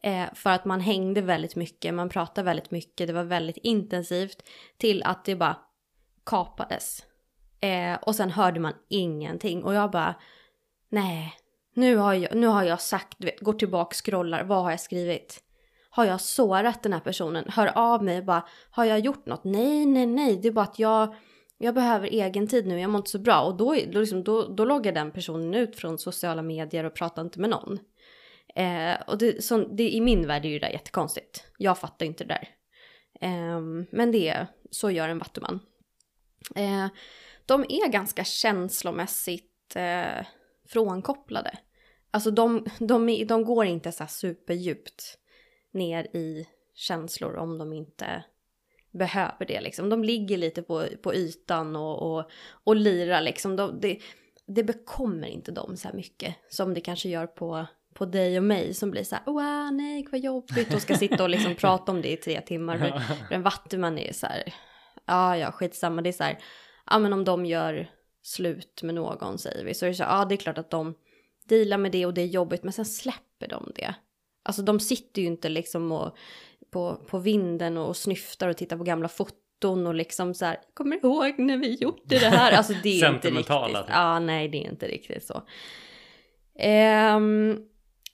Eh, 0.03 0.35
för 0.35 0.51
att 0.51 0.65
man 0.65 0.81
hängde 0.81 1.21
väldigt 1.21 1.57
mycket, 1.57 1.95
man 1.95 2.09
pratade 2.09 2.45
väldigt 2.45 2.71
mycket, 2.71 3.07
det 3.07 3.13
var 3.13 3.25
väldigt 3.25 3.57
intensivt 3.57 4.43
till 4.79 5.03
att 5.03 5.25
det 5.25 5.37
bara 5.37 5.57
kapades. 6.27 7.05
Eh, 7.61 7.95
och 7.95 8.17
sen 8.17 8.31
hörde 8.31 8.61
man 8.61 8.73
ingenting 8.89 9.65
och 9.65 9.75
jag 9.75 9.91
bara 9.91 10.15
nej, 10.89 11.35
nu 11.75 11.97
har 11.97 12.15
jag, 12.15 12.37
nu 12.37 12.47
har 12.47 12.63
jag 12.63 12.81
sagt, 12.81 13.15
du 13.19 13.27
vet, 13.27 13.41
går 13.41 13.53
tillbaka, 13.53 13.95
scrollar, 13.95 14.45
vad 14.45 14.63
har 14.63 14.71
jag 14.71 14.81
skrivit? 14.81 15.41
Har 15.91 16.05
jag 16.05 16.21
sårat 16.21 16.83
den 16.83 16.93
här 16.93 17.01
personen? 17.01 17.45
Hör 17.49 17.79
av 17.79 18.05
mig 18.05 18.19
och 18.19 18.25
bara, 18.25 18.47
har 18.71 18.85
jag 18.85 19.01
gjort 19.01 19.27
något? 19.27 19.45
Nej, 19.45 19.87
nej, 19.87 20.07
nej, 20.07 20.37
det 20.37 20.49
är 20.49 20.53
bara 20.53 20.65
att 20.65 20.79
jag, 20.79 21.15
jag 21.63 21.75
behöver 21.75 22.09
egen 22.09 22.47
tid 22.49 22.67
nu, 22.67 22.81
jag 22.81 22.91
mår 22.91 22.99
inte 22.99 23.11
så 23.11 23.19
bra. 23.19 23.41
Och 23.41 23.57
då, 23.57 23.77
då, 23.93 24.01
liksom, 24.01 24.25
då, 24.25 24.49
då 24.49 24.65
loggar 24.65 24.93
den 24.93 25.11
personen 25.11 25.55
ut 25.55 25.77
från 25.77 25.99
sociala 25.99 26.43
medier 26.43 26.85
och 26.85 26.95
pratar 26.95 27.23
inte 27.23 27.41
med 27.41 27.51
någon. 27.51 27.79
Eh, 28.55 29.01
och 29.07 29.19
det, 29.19 29.45
så, 29.45 29.59
det, 29.59 29.91
i 29.91 30.01
min 30.01 30.27
värld 30.27 30.45
är 30.45 30.49
ju 30.49 30.59
det 30.59 30.67
där 30.67 30.73
jättekonstigt. 30.73 31.45
Jag 31.59 31.79
fattar 31.79 32.07
inte 32.07 32.25
det 32.25 32.35
där. 32.35 32.49
Eh, 33.21 33.61
men 33.91 34.13
det, 34.13 34.47
så 34.71 34.91
gör 34.91 35.09
en 35.09 35.19
vattuman. 35.19 35.61
Eh, 36.57 36.87
de 37.47 37.65
är 37.69 37.89
ganska 37.89 38.25
känslomässigt 38.25 39.77
eh, 39.77 40.27
frånkopplade. 40.69 41.59
Alltså 42.11 42.31
de, 42.31 42.67
de, 42.79 43.25
de 43.29 43.45
går 43.45 43.67
inte 43.67 43.93
så 43.93 44.03
här 44.03 44.09
superdjupt 44.09 45.19
ner 45.73 46.17
i 46.17 46.47
känslor 46.75 47.37
om 47.37 47.59
de 47.59 47.73
inte 47.73 48.25
behöver 48.93 49.47
det 49.47 49.61
liksom. 49.61 49.89
De 49.89 50.05
ligger 50.05 50.37
lite 50.37 50.63
på, 50.63 50.87
på 51.03 51.15
ytan 51.15 51.77
och, 51.77 52.03
och, 52.03 52.31
och 52.65 52.77
lirar 52.77 53.21
liksom. 53.21 53.57
De, 53.57 53.81
det, 53.81 53.99
det 54.47 54.65
bekommer 54.65 55.29
inte 55.29 55.53
dem 55.53 55.77
så 55.77 55.89
här 55.89 55.95
mycket 55.95 56.35
som 56.49 56.75
det 56.75 56.81
kanske 56.81 57.09
gör 57.09 57.27
på, 57.27 57.67
på 57.95 58.05
dig 58.05 58.39
och 58.39 58.45
mig 58.45 58.75
som 58.75 58.91
blir 58.91 59.05
så 59.05 59.15
här, 59.15 59.25
wow, 59.27 59.73
nej, 59.73 60.07
vad 60.13 60.21
jobbigt 60.21 60.75
och 60.75 60.83
ska 60.83 60.95
sitta 60.95 61.23
och 61.23 61.31
liksom 61.31 61.55
prata 61.59 61.93
om 61.93 62.03
det 62.03 62.13
i 62.13 62.17
tre 62.17 62.41
timmar. 62.41 62.79
För, 62.79 62.99
för 62.99 63.35
en 63.35 63.43
vattuman 63.43 63.99
är 63.99 64.13
så 64.13 64.27
här, 64.27 64.55
ja, 65.07 65.37
ja, 65.37 65.53
skitsamma, 65.53 66.03
det 66.03 66.11
är 66.11 66.13
så 66.13 66.25
här, 66.25 66.39
ja, 66.87 66.99
men 66.99 67.13
om 67.13 67.25
de 67.25 67.47
gör 67.47 67.91
slut 68.23 68.83
med 68.83 68.95
någon 68.95 69.39
säger 69.39 69.65
vi, 69.65 69.75
så 69.75 69.87
är 69.87 69.91
det 69.91 69.95
så 69.95 70.05
här, 70.05 70.19
ja, 70.19 70.25
det 70.25 70.35
är 70.35 70.37
klart 70.37 70.59
att 70.59 70.71
de 70.71 70.95
dealar 71.49 71.79
med 71.79 71.93
det 71.93 72.07
och 72.07 72.15
det 72.15 72.23
är 72.23 72.27
jobbigt, 72.27 72.63
men 72.63 72.73
sen 72.73 72.85
släpper 72.85 73.49
de 73.49 73.73
det. 73.75 73.95
Alltså 74.43 74.63
de 74.63 74.81
sitter 74.81 75.23
ju 75.23 75.29
inte 75.29 75.49
liksom 75.49 75.93
och, 75.93 76.17
på, 76.71 76.97
på 77.07 77.19
vinden 77.19 77.77
och 77.77 77.97
snyftar 77.97 78.49
och 78.49 78.57
tittar 78.57 78.77
på 78.77 78.85
gamla 78.85 79.09
foton 79.09 79.87
och 79.87 79.95
liksom 79.95 80.35
så 80.35 80.45
här, 80.45 80.57
kommer 80.75 80.97
ihåg 80.97 81.39
när 81.39 81.57
vi 81.57 81.75
gjorde 81.75 82.19
det 82.19 82.29
här? 82.29 82.53
Alltså 82.53 82.73
det 82.83 83.01
är 83.01 83.15
inte 83.15 83.31
riktigt. 83.31 83.49
Ja, 83.49 83.85
ah, 83.89 84.19
nej, 84.19 84.49
det 84.49 84.65
är 84.65 84.71
inte 84.71 84.89
riktigt 84.89 85.25
så. 85.25 85.43
Um, 87.17 87.67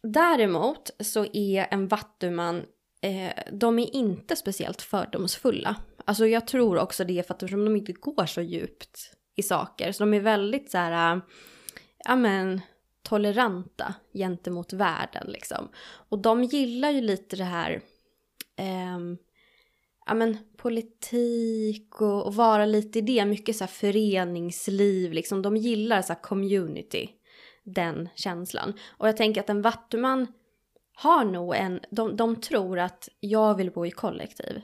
däremot 0.03 0.91
så 1.01 1.27
är 1.33 1.67
en 1.71 1.89
vattuman, 1.89 2.63
eh, 3.03 3.31
de 3.53 3.79
är 3.79 3.95
inte 3.97 4.37
speciellt 4.37 4.83
fördomsfulla. 4.83 5.77
Alltså 6.05 6.27
jag 6.27 6.47
tror 6.47 6.79
också 6.79 7.05
det 7.05 7.19
är 7.19 7.23
för 7.23 7.35
att 7.35 7.41
de 7.41 7.77
inte 7.77 7.93
går 7.93 8.27
så 8.27 8.41
djupt 8.41 8.99
i 9.37 9.43
saker. 9.43 9.93
Så 9.93 10.03
de 10.05 10.15
är 10.15 10.21
väldigt 10.21 10.71
så 10.71 10.79
här, 10.79 11.21
ja 12.05 12.17
men 12.17 12.61
toleranta 13.03 13.95
gentemot 14.13 14.73
världen 14.73 15.27
liksom. 15.27 15.69
Och 16.09 16.19
de 16.19 16.45
gillar 16.45 16.91
ju 16.91 17.01
lite 17.01 17.37
det 17.37 17.45
här, 17.45 17.81
eh, 18.57 18.99
ja 20.07 20.15
men 20.15 20.39
politik 20.57 22.01
och, 22.01 22.27
och, 22.27 22.35
vara 22.35 22.67
lite 22.67 22.99
i 22.99 23.03
det, 23.03 23.25
mycket 23.25 23.57
så 23.57 23.65
här 23.65 23.69
föreningsliv 23.69 25.13
liksom. 25.13 25.43
De 25.43 25.57
gillar 25.57 26.03
så 26.03 26.13
här 26.13 26.23
community, 26.23 27.11
den 27.65 28.09
känslan. 28.15 28.73
Och 28.87 29.09
jag 29.09 29.17
tänker 29.17 29.41
att 29.41 29.51
en 29.51 29.63
vattuman 29.63 30.27
har 30.95 31.25
nog 31.25 31.57
en, 31.57 31.81
de, 31.91 32.17
de 32.17 32.37
tror 32.37 32.79
att 32.79 33.09
jag 33.21 33.55
vill 33.55 33.71
bo 33.71 33.87
i 33.87 33.91
kollektiv. 33.91 34.61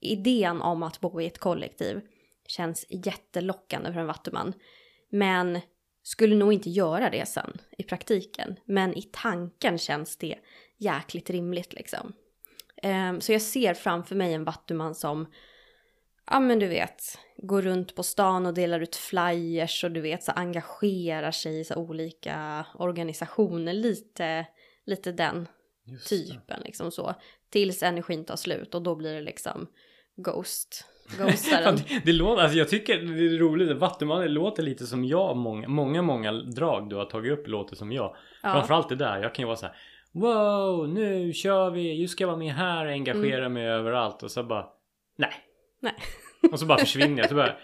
Idén 0.00 0.60
om 0.60 0.82
att 0.82 1.00
bo 1.00 1.20
i 1.20 1.26
ett 1.26 1.38
kollektiv 1.38 2.00
känns 2.46 2.86
jättelockande 2.88 3.92
för 3.92 4.00
en 4.00 4.06
vattuman. 4.06 4.52
Men 5.10 5.60
skulle 6.02 6.36
nog 6.36 6.52
inte 6.52 6.70
göra 6.70 7.10
det 7.10 7.28
sen 7.28 7.58
i 7.78 7.82
praktiken. 7.82 8.56
Men 8.64 8.94
i 8.94 9.02
tanken 9.02 9.78
känns 9.78 10.16
det 10.16 10.38
jäkligt 10.76 11.30
rimligt 11.30 11.72
liksom. 11.72 12.12
Eh, 12.82 13.18
så 13.18 13.32
jag 13.32 13.42
ser 13.42 13.74
framför 13.74 14.14
mig 14.14 14.32
en 14.32 14.44
vattuman 14.44 14.94
som, 14.94 15.26
ja 16.30 16.40
men 16.40 16.58
du 16.58 16.66
vet, 16.66 17.18
går 17.36 17.62
runt 17.62 17.94
på 17.94 18.02
stan 18.02 18.46
och 18.46 18.54
delar 18.54 18.80
ut 18.80 18.96
flyers 18.96 19.84
och 19.84 19.90
du 19.90 20.00
vet 20.00 20.22
så 20.22 20.32
engagerar 20.32 21.30
sig 21.30 21.60
i 21.60 21.64
så 21.64 21.74
olika 21.74 22.66
organisationer. 22.74 23.72
Lite, 23.72 24.46
lite 24.86 25.12
den 25.12 25.48
Just 25.84 26.10
det. 26.10 26.16
typen 26.16 26.60
liksom 26.64 26.90
så. 26.90 27.14
Tills 27.50 27.82
energin 27.82 28.24
tar 28.24 28.36
slut 28.36 28.74
och 28.74 28.82
då 28.82 28.94
blir 28.94 29.14
det 29.14 29.20
liksom 29.20 29.66
Ghost. 30.16 30.84
Ghostaren. 31.18 31.76
det, 31.88 32.00
det 32.04 32.12
låter, 32.12 32.42
alltså 32.42 32.58
jag 32.58 32.68
tycker 32.68 32.98
det 32.98 33.24
är 33.24 33.38
roligt. 33.38 33.76
Vattumannen 33.76 34.32
låter 34.32 34.62
lite 34.62 34.86
som 34.86 35.04
jag. 35.04 35.36
Många, 35.36 35.68
många, 35.68 36.02
många 36.02 36.32
drag 36.32 36.90
du 36.90 36.96
har 36.96 37.04
tagit 37.04 37.32
upp 37.32 37.48
låter 37.48 37.76
som 37.76 37.92
jag. 37.92 38.16
Ja. 38.42 38.52
Framförallt 38.52 38.88
det 38.88 38.96
där. 38.96 39.22
Jag 39.22 39.34
kan 39.34 39.42
ju 39.42 39.46
vara 39.46 39.56
så 39.56 39.66
här. 39.66 39.76
Wow, 40.20 40.88
nu 40.88 41.32
kör 41.32 41.70
vi. 41.70 41.98
Nu 41.98 42.08
ska 42.08 42.22
jag 42.24 42.28
vara 42.28 42.38
med 42.38 42.54
här 42.54 42.86
och 42.86 42.92
engagera 42.92 43.48
mig 43.48 43.66
överallt. 43.66 44.22
Och 44.22 44.30
så 44.30 44.42
bara. 44.42 44.68
Nej. 45.16 45.32
Nej. 45.80 45.94
Och 46.52 46.60
så 46.60 46.66
bara 46.66 46.78
försvinner 46.78 47.18
jag. 47.18 47.28
Så 47.28 47.34
bara, 47.34 47.56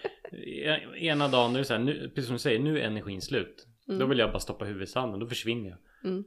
ena 0.97 1.27
dagen 1.27 1.53
är 1.55 1.59
det 1.59 1.65
så 1.65 1.73
här. 1.73 1.79
Nu, 1.79 2.09
precis 2.15 2.25
som 2.25 2.35
du 2.35 2.39
säger. 2.39 2.59
Nu 2.59 2.79
är 2.79 2.83
energin 2.87 3.21
slut. 3.21 3.67
Då 3.85 4.05
vill 4.05 4.19
jag 4.19 4.29
bara 4.31 4.39
stoppa 4.39 4.65
huvudet 4.65 4.89
i 4.89 4.91
sanden. 4.91 5.19
Då 5.19 5.27
försvinner 5.27 5.69
jag. 5.69 6.11
Mm. 6.11 6.23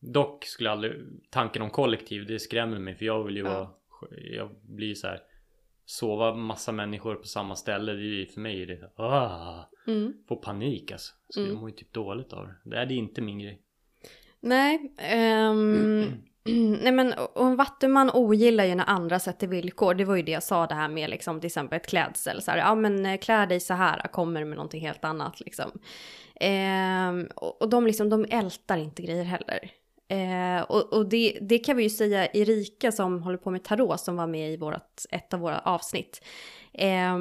Dock 0.00 0.44
skulle 0.44 0.70
aldrig 0.70 0.92
tanken 1.30 1.62
om 1.62 1.70
kollektiv. 1.70 2.26
Det 2.26 2.38
skrämmer 2.38 2.78
mig. 2.78 2.94
För 2.94 3.04
jag 3.04 3.24
vill 3.24 3.36
ju 3.36 3.42
Ja. 3.42 3.50
vara. 3.54 3.68
Jag 4.36 4.50
blir 4.62 4.94
så 4.94 5.06
här. 5.06 5.20
Sova 5.86 6.34
massa 6.34 6.72
människor 6.72 7.14
på 7.14 7.26
samma 7.26 7.56
ställe. 7.56 7.92
Det 7.92 7.98
är 7.98 8.02
ju 8.02 8.26
för 8.26 8.40
mig 8.40 8.62
är 8.62 8.66
det 8.66 8.90
ah, 8.96 9.70
Mm. 9.86 10.12
Får 10.28 10.36
panik 10.36 10.92
alltså. 10.92 11.14
Så 11.28 11.40
jag 11.40 11.54
mår 11.56 11.70
ju 11.70 11.76
typ 11.76 11.92
dåligt 11.92 12.32
av 12.32 12.46
det. 12.46 12.70
Det 12.70 12.76
är 12.76 12.92
inte 12.92 13.20
min 13.20 13.38
grej. 13.38 13.60
Nej, 14.44 14.92
um, 15.50 16.00
nej 16.82 16.92
men 16.92 17.12
och 17.12 17.46
en 17.46 17.56
vattuman 17.56 18.10
ogillar 18.14 18.64
ju 18.64 18.74
när 18.74 18.88
andra 18.88 19.18
sätter 19.18 19.46
villkor. 19.46 19.94
Det 19.94 20.04
var 20.04 20.16
ju 20.16 20.22
det 20.22 20.32
jag 20.32 20.42
sa 20.42 20.66
det 20.66 20.74
här 20.74 20.88
med 20.88 21.10
liksom 21.10 21.40
till 21.40 21.46
exempel 21.46 21.76
ett 21.76 21.86
klädsel. 21.86 22.42
Så 22.42 22.50
här, 22.50 22.58
ja 22.58 22.74
men 22.74 23.06
eh, 23.06 23.18
klä 23.18 23.46
dig 23.46 23.60
så 23.60 23.74
här, 23.74 24.08
kommer 24.08 24.44
med 24.44 24.56
någonting 24.56 24.86
helt 24.86 25.04
annat 25.04 25.40
liksom. 25.40 25.70
Ehm, 26.40 27.28
och, 27.34 27.62
och 27.62 27.68
de 27.68 27.86
liksom, 27.86 28.10
de 28.10 28.26
ältar 28.30 28.76
inte 28.76 29.02
grejer 29.02 29.24
heller. 29.24 29.70
Eh, 30.08 30.62
och 30.62 30.92
och 30.92 31.08
det, 31.08 31.38
det 31.40 31.58
kan 31.58 31.76
vi 31.76 31.82
ju 31.82 31.90
säga 31.90 32.26
Erika 32.26 32.92
som 32.92 33.22
håller 33.22 33.38
på 33.38 33.50
med 33.50 33.64
tarot 33.64 34.00
som 34.00 34.16
var 34.16 34.26
med 34.26 34.52
i 34.52 34.56
vårat, 34.56 35.06
ett 35.10 35.34
av 35.34 35.40
våra 35.40 35.58
avsnitt. 35.58 36.24
Eh, 36.72 37.18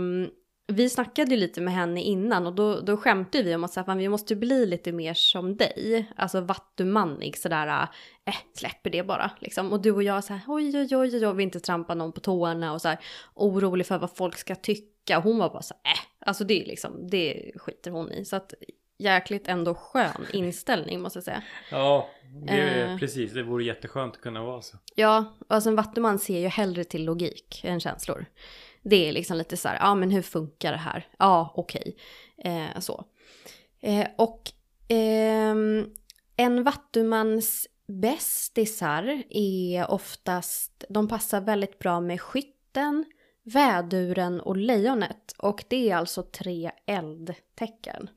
vi 0.68 0.90
snackade 0.90 1.32
ju 1.32 1.38
lite 1.38 1.62
med 1.62 1.74
henne 1.74 2.02
innan 2.02 2.48
och 2.48 2.54
då, 2.54 2.80
då 2.80 2.98
skämtade 2.98 3.44
vi 3.44 3.56
om 3.56 3.64
att 3.64 3.74
så 3.74 3.80
här, 3.80 3.86
"Fan, 3.86 3.98
vi 3.98 4.10
måste 4.10 4.36
bli 4.36 4.66
lite 4.66 4.92
mer 4.92 5.14
som 5.14 5.58
dig. 5.58 6.06
Alltså 6.16 6.42
vattumannig 6.42 7.38
sådär, 7.38 7.88
äh, 8.26 8.36
släpper 8.58 8.90
det 8.90 9.04
bara 9.04 9.32
liksom. 9.40 9.72
Och 9.74 9.82
du 9.82 9.92
och 9.92 10.04
jag 10.04 10.24
så 10.24 10.34
här, 10.34 10.42
oj 10.48 10.78
oj 10.78 10.96
oj 10.98 11.26
oj 11.28 11.34
vill 11.36 11.44
inte 11.44 11.60
trampa 11.60 11.94
någon 11.96 12.12
på 12.12 12.20
tårna 12.20 12.74
och 12.74 12.82
så 12.82 12.88
här 12.88 12.98
orolig 13.34 13.86
för 13.88 13.98
vad 13.98 14.16
folk 14.16 14.38
ska 14.38 14.56
tycka. 14.56 15.18
Och 15.18 15.24
hon 15.24 15.38
var 15.38 15.50
bara 15.50 15.62
så 15.62 15.74
här, 15.84 15.94
äh, 15.94 16.00
alltså 16.28 16.44
det 16.44 16.62
är 16.62 16.66
liksom, 16.66 17.08
det 17.10 17.52
skiter 17.56 17.92
hon 17.92 18.12
i. 18.12 18.26
Så 18.26 18.36
att 18.36 18.54
jäkligt 18.98 19.48
ändå 19.48 19.76
skön 19.76 20.26
inställning 20.34 21.02
måste 21.02 21.18
jag 21.18 21.24
säga. 21.24 21.44
Ja, 21.72 22.10
det 22.48 22.54
är 22.54 22.92
Eh. 22.92 22.98
precis. 22.98 23.34
Det 23.34 23.44
vore 23.44 23.64
jätteskönt 23.64 24.16
att 24.16 24.22
kunna 24.22 24.44
vara 24.44 24.62
så. 24.62 24.78
Ja, 24.96 25.34
alltså 25.48 25.70
en 25.70 25.76
vattuman 25.76 26.20
ser 26.20 26.40
ju 26.40 26.48
hellre 26.48 26.84
till 26.84 27.06
logik 27.06 27.62
än 27.64 27.80
känslor. 27.80 28.26
Det 28.84 29.10
är 29.10 29.12
liksom 29.12 29.38
lite 29.38 29.58
så 29.58 29.68
här, 29.68 29.78
ja 29.80 29.96
men 29.96 30.12
hur 30.12 30.22
funkar 30.22 30.72
det 30.72 30.78
här? 30.78 31.08
Ja, 31.20 31.54
okej. 31.56 31.96
Eh, 32.38 32.80
så. 32.80 33.06
Eh, 33.80 34.08
och 34.18 34.52
eh, 34.96 35.56
en 36.38 36.64
vattumans 36.64 37.68
bästisar 37.88 39.24
är 39.30 39.92
oftast, 39.92 40.84
de 40.90 41.08
passar 41.08 41.42
väldigt 41.42 41.80
bra 41.80 42.00
med 42.00 42.22
skytten, 42.22 43.06
väduren 43.44 44.42
och 44.42 44.58
lejonet. 44.58 45.36
Och 45.38 45.64
det 45.68 45.90
är 45.90 45.96
alltså 45.96 46.24
tre 46.24 46.72
eldtecken. 46.86 48.10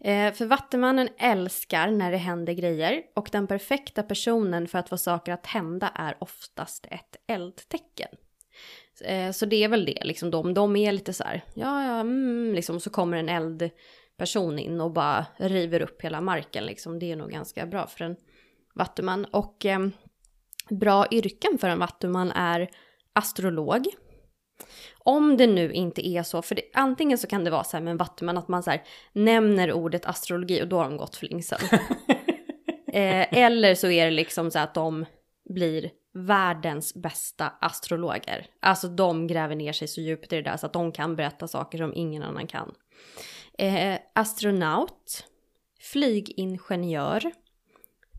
Eh, 0.00 0.32
för 0.32 0.46
Vattumannen 0.46 1.08
älskar 1.18 1.90
när 1.90 2.10
det 2.10 2.16
händer 2.16 2.52
grejer 2.52 3.02
och 3.14 3.28
den 3.32 3.46
perfekta 3.46 4.02
personen 4.02 4.68
för 4.68 4.78
att 4.78 4.88
få 4.88 4.96
saker 4.96 5.32
att 5.32 5.46
hända 5.46 5.92
är 5.94 6.16
oftast 6.20 6.86
ett 6.90 7.16
eldtecken. 7.26 8.08
Eh, 9.04 9.30
så 9.30 9.46
det 9.46 9.64
är 9.64 9.68
väl 9.68 9.84
det, 9.84 10.04
liksom 10.04 10.30
de, 10.30 10.54
de 10.54 10.76
är 10.76 10.92
lite 10.92 11.12
så 11.12 11.24
här, 11.24 11.44
ja 11.54 11.84
ja, 11.84 12.00
mm, 12.00 12.54
liksom 12.54 12.80
så 12.80 12.90
kommer 12.90 13.16
en 13.16 13.28
eldperson 13.28 14.58
in 14.58 14.80
och 14.80 14.92
bara 14.92 15.26
river 15.36 15.80
upp 15.82 16.02
hela 16.02 16.20
marken 16.20 16.66
liksom. 16.66 16.98
Det 16.98 17.12
är 17.12 17.16
nog 17.16 17.30
ganska 17.30 17.66
bra 17.66 17.86
för 17.86 18.04
en 18.04 18.16
vattuman. 18.74 19.24
Och 19.24 19.66
eh, 19.66 19.88
bra 20.70 21.06
yrken 21.10 21.58
för 21.58 21.68
en 21.68 21.78
vattuman 21.78 22.30
är 22.30 22.70
astrolog. 23.12 23.86
Om 24.98 25.36
det 25.36 25.46
nu 25.46 25.72
inte 25.72 26.08
är 26.08 26.22
så, 26.22 26.42
för 26.42 26.54
det, 26.54 26.62
antingen 26.74 27.18
så 27.18 27.26
kan 27.26 27.44
det 27.44 27.50
vara 27.50 27.64
så 27.64 27.76
här 27.76 27.84
med 27.84 27.90
en 27.90 27.96
vattuman 27.96 28.38
att 28.38 28.48
man 28.48 28.62
så 28.62 28.70
här 28.70 28.82
nämner 29.12 29.72
ordet 29.72 30.06
astrologi 30.06 30.62
och 30.62 30.68
då 30.68 30.76
har 30.76 30.84
de 30.84 30.96
gått 30.96 31.16
för 31.16 31.26
länge 31.26 31.42
sedan. 31.42 31.78
eh, 32.92 33.38
eller 33.38 33.74
så 33.74 33.90
är 33.90 34.04
det 34.04 34.10
liksom 34.10 34.50
så 34.50 34.58
att 34.58 34.74
de 34.74 35.06
blir 35.54 35.90
världens 36.12 36.94
bästa 36.94 37.52
astrologer. 37.60 38.46
Alltså 38.60 38.88
de 38.88 39.26
gräver 39.26 39.56
ner 39.56 39.72
sig 39.72 39.88
så 39.88 40.00
djupt 40.00 40.32
i 40.32 40.36
det 40.36 40.42
där 40.42 40.56
så 40.56 40.66
att 40.66 40.72
de 40.72 40.92
kan 40.92 41.16
berätta 41.16 41.48
saker 41.48 41.78
som 41.78 41.94
ingen 41.94 42.22
annan 42.22 42.46
kan. 42.46 42.74
Eh, 43.58 43.98
astronaut, 44.12 45.26
flygingenjör, 45.80 47.32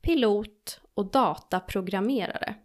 pilot 0.02 0.82
och 0.94 1.12
dataprogrammerare. 1.12 2.56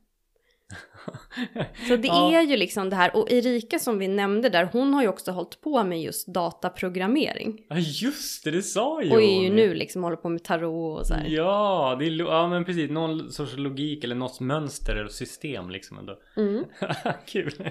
Så 1.88 1.96
det 1.96 2.08
Ja. 2.08 2.32
är 2.32 2.42
ju 2.42 2.56
liksom 2.56 2.90
det 2.90 2.96
här, 2.96 3.16
och 3.16 3.30
Erika 3.30 3.78
som 3.78 3.98
vi 3.98 4.08
nämnde 4.08 4.48
där, 4.48 4.68
hon 4.72 4.94
har 4.94 5.02
ju 5.02 5.08
också 5.08 5.32
hållit 5.32 5.60
på 5.60 5.84
med 5.84 6.02
just 6.02 6.26
dataprogrammering. 6.26 7.62
Ja 7.68 7.76
just 7.78 8.44
det, 8.44 8.50
det 8.50 8.62
sa 8.62 9.02
ju 9.02 9.12
Och 9.12 9.22
är 9.22 9.42
ju 9.42 9.50
nu 9.50 9.74
liksom 9.74 10.02
håller 10.02 10.16
på 10.16 10.28
med 10.28 10.44
tarot 10.44 11.00
och 11.00 11.06
så 11.06 11.14
här. 11.14 11.26
Ja, 11.28 11.96
det 11.98 12.06
är, 12.06 12.10
ja 12.10 12.48
men 12.48 12.64
precis. 12.64 12.90
Någon 12.90 13.32
sorts 13.32 13.56
logik 13.56 14.04
eller 14.04 14.14
något 14.14 14.40
mönster 14.40 14.96
eller 14.96 15.08
system 15.08 15.70
liksom 15.70 15.98
ändå. 15.98 16.18
Mm. 16.36 16.64
Kul. 17.26 17.70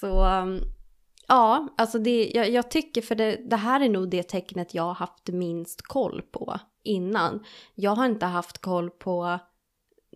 Så 0.00 0.24
um, 0.24 0.60
ja, 1.28 1.68
alltså 1.78 1.98
det, 1.98 2.30
jag, 2.34 2.50
jag 2.50 2.70
tycker 2.70 3.02
för 3.02 3.14
det, 3.14 3.38
det 3.50 3.56
här 3.56 3.80
är 3.80 3.88
nog 3.88 4.10
det 4.10 4.22
tecknet 4.22 4.74
jag 4.74 4.82
har 4.82 4.94
haft 4.94 5.28
minst 5.28 5.82
koll 5.82 6.22
på 6.32 6.58
innan. 6.84 7.44
Jag 7.74 7.90
har 7.90 8.06
inte 8.06 8.26
haft 8.26 8.58
koll 8.58 8.90
på 8.90 9.38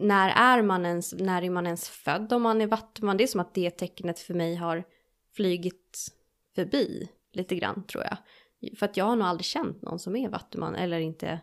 när 0.01 0.29
är 0.29 0.63
man 0.63 0.87
ens, 0.87 1.13
när 1.13 1.43
är 1.43 1.51
man 1.51 1.67
ens 1.67 1.89
född 1.89 2.33
om 2.33 2.43
man 2.43 2.61
är 2.61 2.67
vattuman. 2.67 3.17
Det 3.17 3.25
är 3.25 3.29
som 3.29 3.41
att 3.41 3.55
det 3.55 3.71
tecknet 3.71 4.19
för 4.19 4.35
mig 4.35 4.55
har 4.55 4.85
flygit 5.37 6.07
förbi 6.55 7.09
lite 7.33 7.57
grann 7.57 7.87
tror 7.87 8.05
jag. 8.05 8.17
För 8.79 8.87
att 8.87 8.97
jag 8.97 9.05
har 9.05 9.17
nog 9.17 9.27
aldrig 9.27 9.45
känt 9.45 9.83
någon 9.83 9.99
som 9.99 10.17
är 10.17 10.29
vattuman 10.29 10.75
eller 10.75 10.99
inte 10.99 11.41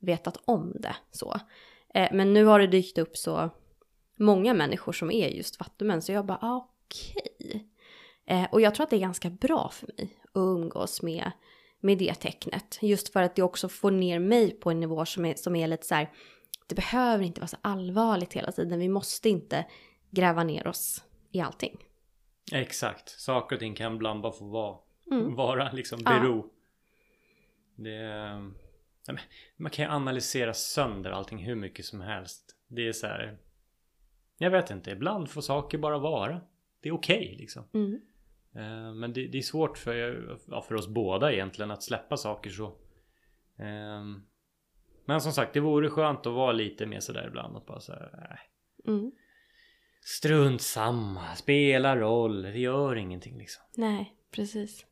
vetat 0.00 0.42
om 0.44 0.72
det 0.80 0.96
så. 1.10 1.40
Eh, 1.94 2.08
men 2.12 2.32
nu 2.32 2.44
har 2.44 2.58
det 2.58 2.66
dykt 2.66 2.98
upp 2.98 3.16
så 3.16 3.50
många 4.16 4.54
människor 4.54 4.92
som 4.92 5.10
är 5.10 5.28
just 5.28 5.60
vattumän 5.60 6.02
så 6.02 6.12
jag 6.12 6.26
bara 6.26 6.38
ah, 6.42 6.68
okej. 6.86 7.68
Eh, 8.26 8.44
och 8.52 8.60
jag 8.60 8.74
tror 8.74 8.84
att 8.84 8.90
det 8.90 8.96
är 8.96 9.00
ganska 9.00 9.30
bra 9.30 9.70
för 9.72 9.86
mig 9.86 10.18
att 10.22 10.30
umgås 10.34 11.02
med, 11.02 11.30
med 11.80 11.98
det 11.98 12.14
tecknet. 12.14 12.78
Just 12.80 13.12
för 13.12 13.22
att 13.22 13.36
det 13.36 13.42
också 13.42 13.68
får 13.68 13.90
ner 13.90 14.18
mig 14.18 14.50
på 14.50 14.70
en 14.70 14.80
nivå 14.80 15.06
som 15.06 15.24
är, 15.24 15.34
som 15.34 15.56
är 15.56 15.68
lite 15.68 15.86
så 15.86 15.94
här, 15.94 16.10
det 16.68 16.74
behöver 16.74 17.24
inte 17.24 17.40
vara 17.40 17.48
så 17.48 17.56
allvarligt 17.62 18.32
hela 18.32 18.52
tiden. 18.52 18.78
Vi 18.78 18.88
måste 18.88 19.28
inte 19.28 19.66
gräva 20.10 20.44
ner 20.44 20.66
oss 20.66 21.04
i 21.30 21.40
allting. 21.40 21.76
Exakt. 22.52 23.08
Saker 23.08 23.56
och 23.56 23.60
ting 23.60 23.74
kan 23.74 23.94
ibland 23.94 24.22
bara 24.22 24.32
få 24.32 24.44
vara. 24.44 24.78
Mm. 25.10 25.34
Vara 25.34 25.72
liksom 25.72 26.00
Ja. 26.04 26.10
bero. 26.20 26.50
Det 27.76 27.94
är, 27.96 28.40
nej, 28.40 28.52
men 29.06 29.18
man 29.56 29.70
kan 29.70 29.84
ju 29.84 29.90
analysera 29.90 30.54
sönder 30.54 31.10
allting 31.10 31.38
hur 31.38 31.54
mycket 31.54 31.84
som 31.84 32.00
helst. 32.00 32.56
Det 32.68 32.88
är 32.88 32.92
så 32.92 33.06
här. 33.06 33.38
Jag 34.38 34.50
vet 34.50 34.70
inte. 34.70 34.90
Ibland 34.90 35.30
får 35.30 35.40
saker 35.40 35.78
bara 35.78 35.98
vara. 35.98 36.40
Det 36.80 36.88
är 36.88 36.92
okej 36.94 37.36
liksom. 37.38 37.64
Mm. 37.74 38.00
Eh, 38.54 38.94
Men 38.94 39.12
det, 39.12 39.26
det 39.26 39.38
är 39.38 39.42
svårt 39.42 39.78
för, 39.78 39.94
ja, 40.46 40.62
för 40.62 40.74
oss 40.74 40.88
båda 40.88 41.32
egentligen 41.32 41.70
att 41.70 41.82
släppa 41.82 42.16
saker 42.16 42.50
så. 42.50 42.76
Ehm, 43.58 44.22
Men 45.04 45.20
som 45.20 45.32
sagt, 45.32 45.54
det 45.54 45.60
vore 45.60 45.90
skönt 45.90 46.26
att 46.26 46.32
vara 46.32 46.52
lite 46.52 46.86
mer 46.86 47.00
sådär 47.00 47.26
ibland. 47.28 47.56
Att 47.56 47.66
bara 47.66 47.80
såhär, 47.80 48.28
äh, 48.30 48.90
Mm. 48.92 49.12
strunt 50.04 50.62
samma, 50.62 51.34
spelar 51.34 51.96
roll, 51.96 52.42
det 52.42 52.58
gör 52.58 52.96
ingenting 52.96 53.38
liksom. 53.38 53.62
Nej, 53.76 54.14
precis. 54.30 54.86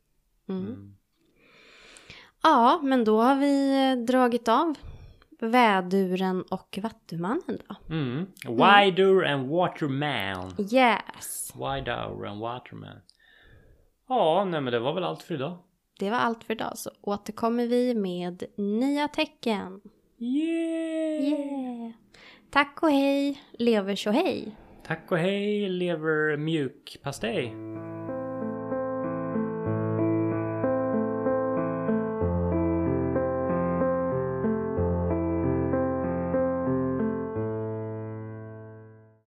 Mm. 0.49 0.67
Mm. 0.67 0.97
Ja, 2.43 2.81
men 2.83 3.05
då 3.05 3.21
har 3.21 3.37
vi 3.37 3.89
eh, 3.91 4.05
dragit 4.05 4.49
av 4.49 4.75
väduren 5.41 6.43
och 6.43 6.79
vattumannen 6.83 7.59
då. 7.69 7.95
Mm. 7.95 8.27
Wider 8.47 9.25
and 9.25 9.49
Waterman. 9.51 10.55
Yes! 10.73 11.53
Wider 11.55 12.27
and 12.27 12.41
Waterman. 12.41 13.01
Ja, 14.09 14.45
nej 14.45 14.61
men 14.61 14.73
det 14.73 14.79
var 14.79 14.95
väl 14.95 15.05
allt 15.05 15.23
för 15.23 15.35
idag. 15.35 15.59
Det 15.99 16.11
var 16.11 16.19
allt 16.19 16.45
för 16.45 16.55
idag 16.55 16.79
så 16.79 16.91
återkommer 17.01 17.67
vi 17.67 17.95
med 17.95 18.45
nya 18.57 19.09
tecken. 19.09 19.81
Yeah! 20.23 21.25
Yeah! 21.25 21.93
Tack 22.51 22.83
och 22.83 22.91
hej, 22.91 23.43
lever 23.53 23.97
hej. 24.11 24.57
Tack 24.87 25.13
och 25.13 25.19
hej 25.19 25.69
lever 25.69 26.37
mjukpastej. 26.37 27.55